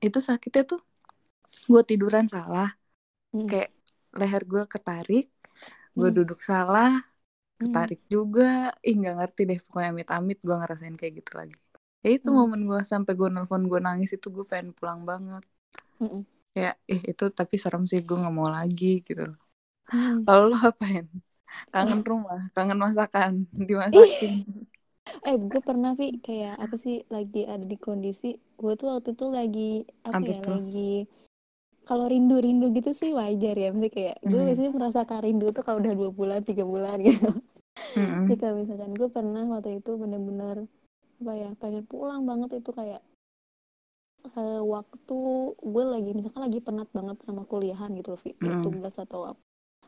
itu 0.05 0.19
sakitnya 0.29 0.61
tuh 0.71 0.79
gue 1.71 1.81
tiduran 1.89 2.25
salah 2.35 2.67
Mm-mm. 3.35 3.49
kayak 3.49 3.69
leher 4.19 4.43
gue 4.51 4.61
ketarik 4.73 5.25
gue 5.99 6.07
Hmm. 6.07 6.17
duduk 6.17 6.39
salah 6.49 6.89
Mm. 7.61 7.87
ketarik 7.87 7.99
juga 8.13 8.43
ih 8.87 8.93
nggak 8.99 9.15
ngerti 9.17 9.41
deh 9.49 9.59
pokoknya 9.65 9.89
amit-amit 9.93 10.37
gue 10.47 10.55
ngerasain 10.59 10.95
kayak 10.99 11.13
gitu 11.19 11.31
lagi 11.39 11.55
ya 12.03 12.09
itu 12.17 12.27
Hmm. 12.27 12.39
momen 12.39 12.61
gue 12.69 12.79
sampai 12.91 13.11
gue 13.19 13.27
nelfon 13.33 13.63
gue 13.71 13.79
nangis 13.87 14.09
itu 14.17 14.27
gue 14.35 14.45
pengen 14.51 14.69
pulang 14.77 14.99
banget 15.09 15.43
Mm-mm. 16.01 16.25
ya 16.61 16.69
ih 16.93 17.01
itu 17.11 17.23
tapi 17.39 17.55
serem 17.63 17.83
sih 17.91 17.99
gue 18.07 18.15
nggak 18.21 18.35
mau 18.37 18.49
lagi 18.57 18.85
gitu 19.07 19.21
loh 19.29 19.37
Mm. 19.93 20.25
kalau 20.25 20.43
lo 20.51 20.55
apain 20.69 21.05
kangen 21.73 22.01
rumah 22.11 22.39
kangen 22.55 22.79
masakan 22.85 23.33
dimasakin 23.69 24.33
eh 25.29 25.35
gue 25.51 25.61
pernah 25.67 25.91
Vi 25.99 26.07
kayak 26.27 26.55
apa 26.63 26.75
sih 26.85 26.95
lagi 27.15 27.39
ada 27.53 27.65
di 27.71 27.77
kondisi 27.87 28.27
gue 28.59 28.73
tuh 28.79 28.87
waktu 28.93 29.09
itu 29.15 29.25
lagi 29.39 29.61
apa 30.11 30.23
Apa 30.23 30.31
ya 30.31 30.39
lagi 30.51 30.81
kalau 31.83 32.05
rindu 32.07 32.35
rindu 32.39 32.71
gitu 32.71 32.91
sih 32.95 33.11
wajar 33.11 33.55
ya 33.59 33.67
maksudnya 33.71 33.91
kayak 33.93 34.15
gue 34.23 34.39
Mhm. 34.39 34.47
biasanya 34.47 34.71
merasakan 34.77 35.19
rindu 35.25 35.45
tuh 35.55 35.63
kalau 35.67 35.77
udah 35.83 35.93
dua 35.99 36.09
bulan 36.15 36.39
tiga 36.47 36.63
bulan 36.63 36.97
gitu 37.07 37.29
Mm-mm. 37.93 38.25
Jadi 38.31 38.35
kalau 38.39 38.55
misalkan 38.63 38.91
gue 38.95 39.09
pernah 39.11 39.43
waktu 39.53 39.69
itu 39.83 39.91
bener-bener 39.99 40.57
apa 41.23 41.33
ya 41.39 41.49
pengen 41.61 41.83
pulang 41.87 42.21
banget 42.27 42.49
itu 42.59 42.71
kayak 42.75 43.01
eh, 44.35 44.61
waktu 44.63 45.17
gue 45.59 45.83
lagi 45.83 46.11
misalkan 46.17 46.41
lagi 46.47 46.59
penat 46.63 46.87
banget 46.95 47.17
sama 47.23 47.43
kuliahan 47.47 47.91
gitu 47.99 48.15
loh 48.15 48.21
Mm. 48.39 48.63
tugas 48.65 48.95
atau 48.99 49.35
apa 49.35 49.41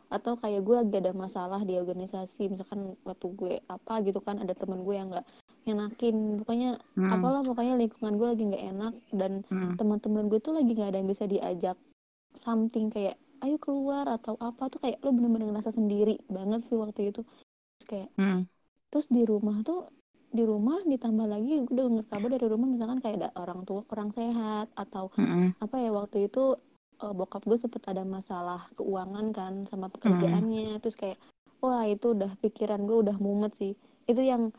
atau 0.05 0.37
kayak 0.37 0.61
gue 0.61 0.75
lagi 0.75 0.95
ada 1.01 1.11
masalah 1.17 1.61
di 1.65 1.73
organisasi 1.81 2.53
misalkan 2.53 2.93
waktu 3.03 3.25
gue 3.39 3.53
apa 3.65 3.93
gitu 4.05 4.19
kan 4.21 4.37
ada 4.37 4.53
teman 4.53 4.85
gue 4.85 4.95
yang 4.95 5.09
nggak 5.09 5.25
ngenakin 5.65 6.39
pokoknya 6.41 6.77
Mm. 6.93 7.11
apalah 7.11 7.41
pokoknya 7.41 7.73
lingkungan 7.75 8.13
gue 8.15 8.27
lagi 8.29 8.43
nggak 8.45 8.65
enak 8.71 8.93
dan 9.11 9.31
Mm. 9.49 9.75
teman-teman 9.75 10.29
gue 10.29 10.39
tuh 10.39 10.53
lagi 10.53 10.71
nggak 10.71 10.89
ada 10.93 10.97
yang 11.01 11.09
bisa 11.09 11.25
diajak 11.25 11.77
something 12.33 12.87
kayak 12.87 13.17
ayo 13.41 13.57
keluar 13.57 14.05
atau 14.07 14.37
apa 14.39 14.69
tuh 14.69 14.79
kayak 14.79 15.01
lo 15.01 15.11
bener-bener 15.11 15.51
ngerasa 15.51 15.73
sendiri 15.73 16.21
banget 16.29 16.63
sih 16.65 16.77
waktu 16.77 17.09
itu 17.09 17.21
Terus 17.75 17.85
kayak 17.89 18.09
Mm. 18.15 18.41
terus 18.87 19.07
di 19.09 19.21
rumah 19.25 19.59
tuh 19.59 19.89
di 20.31 20.43
rumah 20.43 20.83
ditambah 20.83 21.27
lagi 21.27 21.63
gue 21.63 21.75
denger 21.75 22.05
kabar 22.07 22.29
dari 22.29 22.47
rumah 22.47 22.67
misalkan 22.67 22.99
kayak 22.99 23.15
ada 23.23 23.29
orang 23.35 23.63
tua 23.63 23.81
kurang 23.83 24.11
sehat 24.11 24.67
atau 24.75 25.07
Mm-mm. 25.15 25.55
apa 25.59 25.75
ya 25.79 25.89
waktu 25.91 26.27
itu 26.27 26.55
eh, 26.95 27.11
bokap 27.11 27.43
gue 27.43 27.55
sempet 27.55 27.83
ada 27.87 28.03
masalah 28.03 28.67
keuangan 28.75 29.31
kan 29.31 29.53
sama 29.65 29.87
pekerjaannya 29.89 30.79
terus 30.79 30.95
kayak 30.95 31.19
wah 31.59 31.83
itu 31.83 32.11
udah 32.15 32.31
pikiran 32.39 32.83
gue 32.83 32.97
udah 33.03 33.15
mumet 33.17 33.55
sih 33.55 33.73
itu 34.05 34.21
yang 34.21 34.51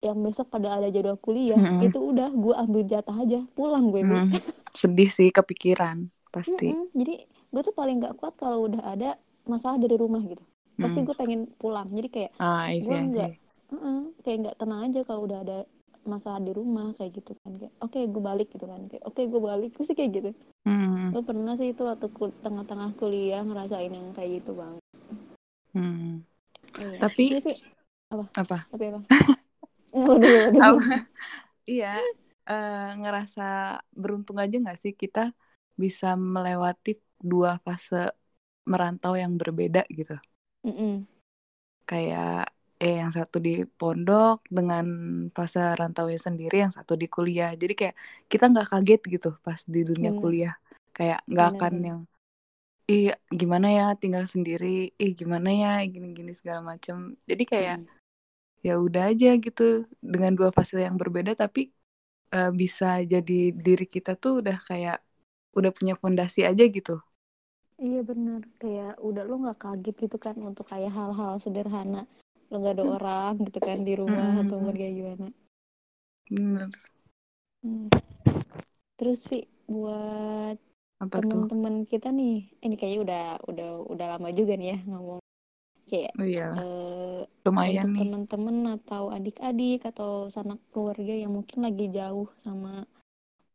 yang 0.00 0.18
besok 0.18 0.46
pada 0.48 0.72
ada 0.72 0.88
jadwal 0.88 1.16
kuliah 1.16 1.58
Mm-mm. 1.58 1.82
itu 1.82 1.98
udah 1.98 2.30
gue 2.30 2.54
ambil 2.56 2.82
jatah 2.84 3.16
aja 3.16 3.42
pulang 3.52 3.90
gue. 3.90 4.00
Mm. 4.00 4.30
sedih 4.70 5.08
sih 5.08 5.28
kepikiran 5.28 5.96
pasti 6.28 6.70
Mm-mm. 6.70 6.86
jadi 6.92 7.14
gue 7.24 7.62
tuh 7.62 7.72
paling 7.72 7.98
nggak 7.98 8.14
kuat 8.14 8.34
kalau 8.34 8.62
udah 8.64 8.78
ada 8.84 9.18
masalah 9.42 9.74
dari 9.74 9.94
rumah 9.94 10.22
gitu 10.22 10.44
pasti 10.76 10.98
Mm. 10.98 11.04
gue 11.04 11.16
pengen 11.16 11.40
pulang 11.52 11.88
jadi 11.90 12.08
kayak 12.08 12.30
ah 12.36 12.70
gue 12.70 12.98
nggak 13.10 13.32
Heeh, 13.68 14.00
kayak 14.22 14.36
nggak 14.40 14.56
tenang 14.56 14.80
aja 14.82 15.00
kalau 15.02 15.22
udah 15.24 15.38
ada 15.42 15.58
masalah 16.02 16.38
di 16.38 16.50
rumah 16.50 16.94
kayak 16.94 17.20
gitu 17.20 17.36
kan 17.36 17.52
kayak 17.54 17.74
oke 17.78 17.98
gue 17.98 18.22
balik 18.22 18.48
gitu 18.48 18.64
kan 18.64 18.80
kayak 18.86 19.02
oke 19.02 19.20
gue 19.20 19.40
balik 19.42 19.70
pasti 19.74 19.92
kayak 19.92 20.10
gitu 20.14 20.30
Mm. 20.62 21.10
gue 21.10 21.22
pernah 21.22 21.54
sih 21.54 21.68
itu 21.68 21.80
waktu 21.80 22.06
kul- 22.08 22.36
tengah-tengah 22.38 22.92
kuliah 22.94 23.40
ngerasain 23.40 23.88
yang 23.88 24.12
kayak 24.12 24.38
gitu 24.38 24.52
bang 24.54 24.76
Mm. 25.70 26.22
Iya. 26.76 26.96
Tapi- 27.00 27.30
Iya 27.30 27.40
sih 27.42 27.56
apa 28.08 28.24
tapi 28.68 28.84
apa 28.88 29.00
Apa 29.92 30.84
iya 31.68 32.00
uh, 32.48 32.90
ngerasa 32.96 33.78
beruntung 33.92 34.40
aja 34.40 34.56
nggak 34.56 34.80
sih 34.80 34.92
kita 34.96 35.32
bisa 35.78 36.18
melewati 36.18 36.98
dua 37.18 37.60
fase 37.62 38.12
merantau 38.68 39.14
yang 39.16 39.34
berbeda 39.38 39.86
gitu? 39.92 40.16
Mm 40.66 40.74
-mm. 40.74 40.94
kayak 41.88 42.52
eh 42.78 43.02
yang 43.02 43.10
satu 43.10 43.42
di 43.42 43.66
pondok 43.66 44.46
dengan 44.46 44.86
fase 45.34 45.58
rantaunya 45.74 46.20
sendiri 46.20 46.62
yang 46.62 46.70
satu 46.70 46.94
di 46.94 47.10
kuliah. 47.10 47.50
Jadi 47.58 47.74
kayak 47.74 47.96
kita 48.30 48.44
nggak 48.52 48.68
kaget 48.70 49.02
gitu 49.18 49.30
pas 49.42 49.58
di 49.66 49.82
dunia 49.82 50.14
Bener. 50.14 50.22
kuliah. 50.22 50.54
Kayak 50.94 51.20
nggak 51.26 51.48
akan 51.58 51.74
yang 51.82 52.00
ih 52.86 53.10
gimana 53.34 53.66
ya 53.72 53.86
tinggal 53.98 54.30
sendiri. 54.30 54.94
Ih 54.94 55.12
gimana 55.16 55.50
ya 55.50 55.72
gini-gini 55.90 56.30
segala 56.36 56.62
macam 56.62 57.18
jadi 57.26 57.44
kayak 57.44 57.78
Mm. 57.82 57.97
Ya 58.66 58.72
udah 58.86 59.02
aja 59.12 59.28
gitu 59.44 59.62
dengan 60.02 60.32
dua 60.38 60.50
fase 60.56 60.74
yang 60.86 60.96
berbeda 61.02 61.32
tapi 61.42 61.60
uh, 62.36 62.50
bisa 62.60 63.00
jadi 63.12 63.38
diri 63.66 63.86
kita 63.94 64.12
tuh 64.22 64.32
udah 64.44 64.56
kayak 64.68 64.98
udah 65.58 65.70
punya 65.76 65.94
fondasi 66.02 66.40
aja 66.50 66.64
gitu. 66.76 67.00
Iya 67.86 68.00
bener. 68.10 68.40
Kayak 68.60 68.92
udah 69.08 69.22
lo 69.28 69.34
nggak 69.42 69.58
kaget 69.64 69.94
gitu 70.04 70.16
kan 70.24 70.36
untuk 70.48 70.64
kayak 70.72 70.90
hal-hal 70.98 71.32
sederhana. 71.44 72.00
Lo 72.50 72.54
nggak 72.60 72.74
ada 72.76 72.84
orang 72.96 73.32
gitu 73.46 73.58
kan 73.68 73.78
di 73.88 73.92
rumah 74.00 74.30
Mm-mm. 74.34 74.42
atau 74.42 74.56
kayak 74.78 74.94
gimana. 74.98 75.26
bener. 76.30 76.70
Hmm. 77.62 77.88
Terus 78.98 79.20
Vi 79.30 79.38
buat 79.70 80.56
apa 81.04 81.18
tuh? 81.30 81.46
teman-teman 81.46 81.74
kita 81.86 82.08
nih, 82.10 82.50
ini 82.64 82.74
kayaknya 82.78 83.00
udah 83.06 83.24
udah 83.50 83.68
udah 83.92 84.06
lama 84.16 84.28
juga 84.34 84.52
nih 84.58 84.68
ya 84.74 84.78
ngomong 84.90 85.20
kayak 85.88 86.12
oh 86.20 86.26
iya. 86.28 86.48
eh, 86.54 87.20
lumayan 87.48 87.88
untuk 87.88 88.04
teman-teman 88.04 88.56
atau 88.78 89.10
adik-adik 89.10 89.88
atau 89.88 90.28
sanak 90.28 90.60
keluarga 90.70 91.14
yang 91.16 91.32
mungkin 91.32 91.64
lagi 91.64 91.88
jauh 91.88 92.28
sama 92.44 92.84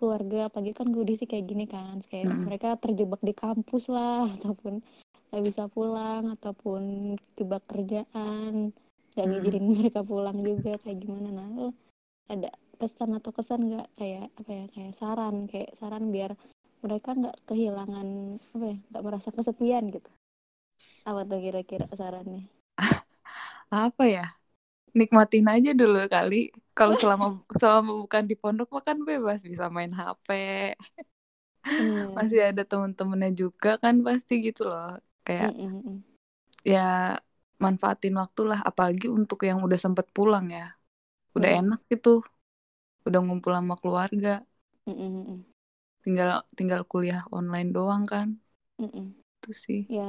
keluarga 0.02 0.52
pagi 0.52 0.76
kan 0.76 0.92
gue 0.92 1.06
sih 1.16 1.30
kayak 1.30 1.46
gini 1.48 1.66
kan 1.70 2.02
kayak 2.12 2.28
Mm-mm. 2.28 2.44
mereka 2.50 2.76
terjebak 2.76 3.22
di 3.24 3.32
kampus 3.32 3.88
lah 3.88 4.28
ataupun 4.36 4.84
nggak 5.32 5.44
bisa 5.48 5.66
pulang 5.72 6.30
ataupun 6.34 7.16
kebak 7.38 7.64
kerjaan 7.66 8.76
nggak 9.14 9.26
ngizinin 9.30 9.66
mereka 9.78 10.02
pulang 10.02 10.38
juga 10.42 10.78
kayak 10.82 10.98
gimana. 11.06 11.30
Nah 11.30 11.48
lo 11.54 11.68
ada 12.30 12.50
pesan 12.82 13.14
atau 13.18 13.30
kesan 13.30 13.62
nggak? 13.70 13.88
Kayak 13.98 14.34
apa 14.38 14.52
ya 14.52 14.66
kayak 14.74 14.94
saran 14.98 15.46
kayak 15.46 15.74
saran 15.78 16.10
biar 16.10 16.34
mereka 16.84 17.16
nggak 17.16 17.38
kehilangan 17.48 18.38
apa 18.42 18.66
ya 18.68 18.78
nggak 18.92 19.04
merasa 19.06 19.30
kesepian 19.32 19.88
gitu 19.90 20.10
apa 21.10 21.22
tuh 21.30 21.40
kira-kira 21.46 21.86
sarannya 22.00 22.42
apa 23.74 24.04
ya 24.16 24.24
nikmatin 25.00 25.46
aja 25.54 25.72
dulu 25.82 25.98
kali 26.16 26.36
kalau 26.78 26.96
selama 27.02 27.26
selama 27.60 27.92
bukan 28.04 28.24
di 28.30 28.36
pondok 28.42 28.68
mah 28.76 28.84
kan 28.90 28.98
bebas 29.10 29.40
bisa 29.52 29.66
main 29.76 29.92
HP 30.00 30.28
Bener. 31.78 32.18
masih 32.18 32.40
ada 32.50 32.62
temen-temennya 32.70 33.30
juga 33.42 33.70
kan 33.84 33.96
pasti 34.08 34.34
gitu 34.48 34.62
loh 34.70 34.84
kayak 35.26 35.50
Mm, 35.50 35.58
mm, 35.58 35.82
mm. 35.86 36.04
ya 36.74 36.80
manfaatin 37.64 38.14
waktu 38.22 38.42
lah 38.52 38.60
apalagi 38.70 39.06
untuk 39.18 39.40
yang 39.50 39.60
udah 39.66 39.80
sempet 39.86 40.06
pulang 40.16 40.46
ya 40.58 40.64
udah 41.38 41.50
Bener. 41.50 41.60
enak 41.60 41.80
gitu 41.92 42.10
udah 43.08 43.20
ngumpul 43.26 43.52
sama 43.58 43.76
keluarga 43.82 44.30
Mm, 44.88 44.94
mm, 44.94 45.00
mm, 45.08 45.32
mm. 45.34 45.46
tinggal 46.04 46.30
tinggal 46.58 46.82
kuliah 46.92 47.22
online 47.38 47.70
doang 47.76 48.04
kan 48.12 48.28
Mm, 48.80 48.86
mm. 48.94 49.23
Itu 49.44 49.52
sih. 49.66 49.80
Ya 49.92 50.08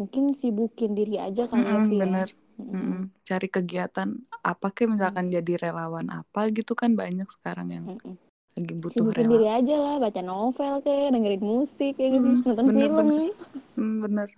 mungkin 0.00 0.32
sibukin 0.32 0.96
diri 0.96 1.20
aja 1.20 1.44
ya 1.44 1.52
Mm-mm, 1.52 1.84
Vi 1.84 2.00
ya. 2.00 2.02
bener. 2.02 2.28
Mm, 2.56 2.64
mm, 2.64 2.76
Mm-mm. 2.76 3.00
cari 3.28 3.46
kegiatan 3.52 4.08
apa 4.52 4.66
kayak 4.74 4.90
misalkan 4.96 5.26
jadi 5.36 5.52
relawan 5.64 6.06
apa 6.12 6.40
gitu 6.56 6.72
kan 6.80 6.90
banyak 6.96 7.28
sekarang 7.36 7.68
yang 7.76 7.86
mm, 7.88 7.98
mm. 8.00 8.16
lagi 8.56 8.74
butuh 8.82 8.94
sibukin 8.94 9.16
relawan 9.16 9.38
diri 9.38 9.46
aja 9.48 9.74
lah 9.84 9.96
baca 10.02 10.20
novel 10.24 10.74
kayak 10.86 11.12
dengerin 11.14 11.44
musik 11.44 11.92
kayak 11.98 12.10
gitu 12.16 12.26
Mm, 12.26 12.42
nonton 12.46 12.66
bener, 12.68 12.88
film. 12.88 13.06
bener. 13.06 13.30
Hmm, 13.76 13.94
bener. 14.04 14.28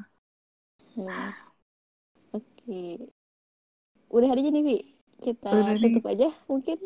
Hmm. 0.95 1.33
oke. 2.37 2.83
Udah 4.13 4.29
hari 4.31 4.43
ini 4.53 4.61
Vi 4.67 4.77
kita 5.25 5.51
Udah 5.55 5.75
nih. 5.81 5.81
tutup 5.83 6.05
aja 6.13 6.29
mungkin. 6.51 6.79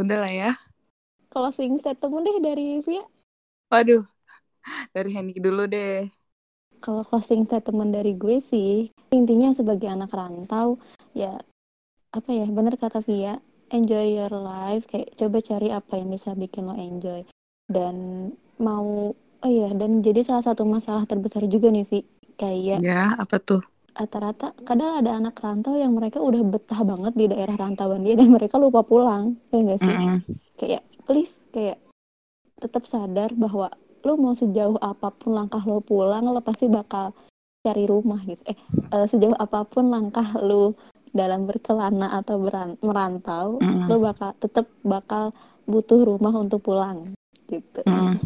Udah 0.00 0.16
lah 0.22 0.32
ya. 0.32 0.50
Closing 1.32 1.78
statement 1.78 2.24
deh 2.26 2.38
dari 2.42 2.66
Via. 2.82 3.04
Waduh 3.70 4.02
dari 4.94 5.10
Henny 5.16 5.34
dulu 5.46 5.62
deh 5.74 6.06
kalau 6.86 7.02
closing 7.02 7.42
statement 7.42 7.90
dari 7.90 8.14
gue 8.14 8.38
sih 8.38 8.94
intinya 9.10 9.50
sebagai 9.50 9.90
anak 9.90 10.14
rantau 10.14 10.78
ya 11.18 11.34
apa 12.14 12.30
ya 12.30 12.46
bener 12.46 12.78
kata 12.78 13.02
Via 13.02 13.42
enjoy 13.74 14.14
your 14.14 14.30
life 14.30 14.86
kayak 14.86 15.10
coba 15.18 15.42
cari 15.42 15.74
apa 15.74 15.98
yang 15.98 16.08
bisa 16.14 16.32
bikin 16.38 16.70
lo 16.70 16.74
enjoy. 16.78 17.26
Dan 17.66 18.30
mau 18.62 19.10
oh 19.16 19.50
iya 19.50 19.74
dan 19.74 20.00
jadi 20.00 20.22
salah 20.22 20.46
satu 20.46 20.62
masalah 20.62 21.02
terbesar 21.04 21.44
juga 21.50 21.68
nih 21.74 21.82
Vi 21.82 22.00
kayak 22.38 22.78
ya 22.80 23.18
apa 23.18 23.36
tuh? 23.42 23.62
rata-rata 23.96 24.52
kadang 24.68 25.00
ada 25.00 25.16
anak 25.16 25.40
rantau 25.40 25.72
yang 25.72 25.96
mereka 25.96 26.20
udah 26.20 26.44
betah 26.44 26.84
banget 26.84 27.16
di 27.16 27.26
daerah 27.32 27.56
rantauan 27.56 28.04
dia 28.04 28.12
dan 28.12 28.28
mereka 28.28 28.60
lupa 28.60 28.84
pulang 28.84 29.40
ya 29.48 29.56
enggak 29.64 29.80
sih? 29.80 29.88
Mm-mm. 29.88 30.20
kayak 30.60 30.84
please 31.08 31.32
kayak 31.48 31.80
tetap 32.60 32.84
sadar 32.84 33.32
bahwa 33.32 33.72
lu 34.06 34.14
mau 34.14 34.30
sejauh 34.38 34.78
apa 34.78 35.10
pun 35.10 35.34
langkah 35.34 35.58
lo 35.66 35.82
pulang 35.82 36.30
lo 36.30 36.38
pasti 36.38 36.70
bakal 36.70 37.10
cari 37.66 37.82
rumah 37.90 38.22
gitu. 38.22 38.38
Eh 38.46 38.54
eh, 38.94 39.06
sejauh 39.10 39.34
apa 39.34 39.66
pun 39.66 39.90
langkah 39.90 40.38
lu 40.38 40.78
dalam 41.10 41.50
berkelana 41.50 42.14
atau 42.22 42.38
beran- 42.38 42.78
merantau 42.78 43.58
Mm-mm. 43.58 43.90
lo 43.90 43.98
bakal 43.98 44.30
tetap 44.38 44.70
bakal 44.86 45.34
butuh 45.66 46.06
rumah 46.06 46.30
untuk 46.38 46.62
pulang 46.62 47.10
gitu. 47.50 47.82
Mm-mm. 47.82 48.22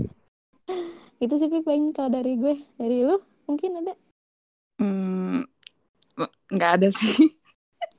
itu 1.25 1.35
sih 1.41 1.49
paling 1.49 1.97
kalau 1.97 2.13
dari 2.13 2.37
gue. 2.37 2.61
Dari 2.77 3.01
lu 3.01 3.17
mungkin 3.49 3.81
ada? 3.81 3.97
Hmm, 4.77 5.49
nggak 6.53 6.71
ada 6.77 6.89
sih. 6.93 7.17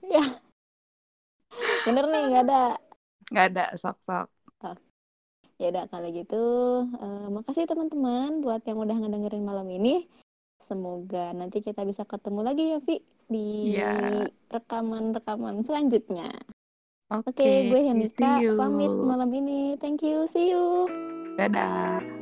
Bener 1.85 2.05
nih 2.05 2.21
nggak 2.29 2.43
ada. 2.45 2.61
Nggak 3.31 3.45
ada 3.53 3.65
sok-sok 3.79 4.40
ya 5.61 5.69
udah 5.69 5.85
kalau 5.93 6.09
gitu 6.09 6.43
eh, 6.97 7.27
makasih 7.29 7.69
teman-teman 7.69 8.41
buat 8.41 8.65
yang 8.65 8.81
udah 8.81 8.97
ngedengerin 8.97 9.45
malam 9.45 9.69
ini. 9.69 10.09
Semoga 10.61 11.33
nanti 11.37 11.61
kita 11.61 11.85
bisa 11.85 12.01
ketemu 12.05 12.41
lagi 12.41 12.63
ya 12.73 12.79
Vi 12.81 12.97
di 13.29 13.77
Iya. 13.77 14.25
rekaman-rekaman 14.49 15.61
selanjutnya. 15.61 16.33
Oke 17.11 17.43
oke 17.43 17.49
gue 17.69 17.79
see 17.81 17.87
Henika 17.91 18.39
you. 18.41 18.55
pamit 18.57 18.89
malam 18.89 19.29
ini. 19.35 19.75
Thank 19.77 20.01
you 20.01 20.25
see 20.25 20.49
you. 20.49 20.87
Dadah 21.37 22.20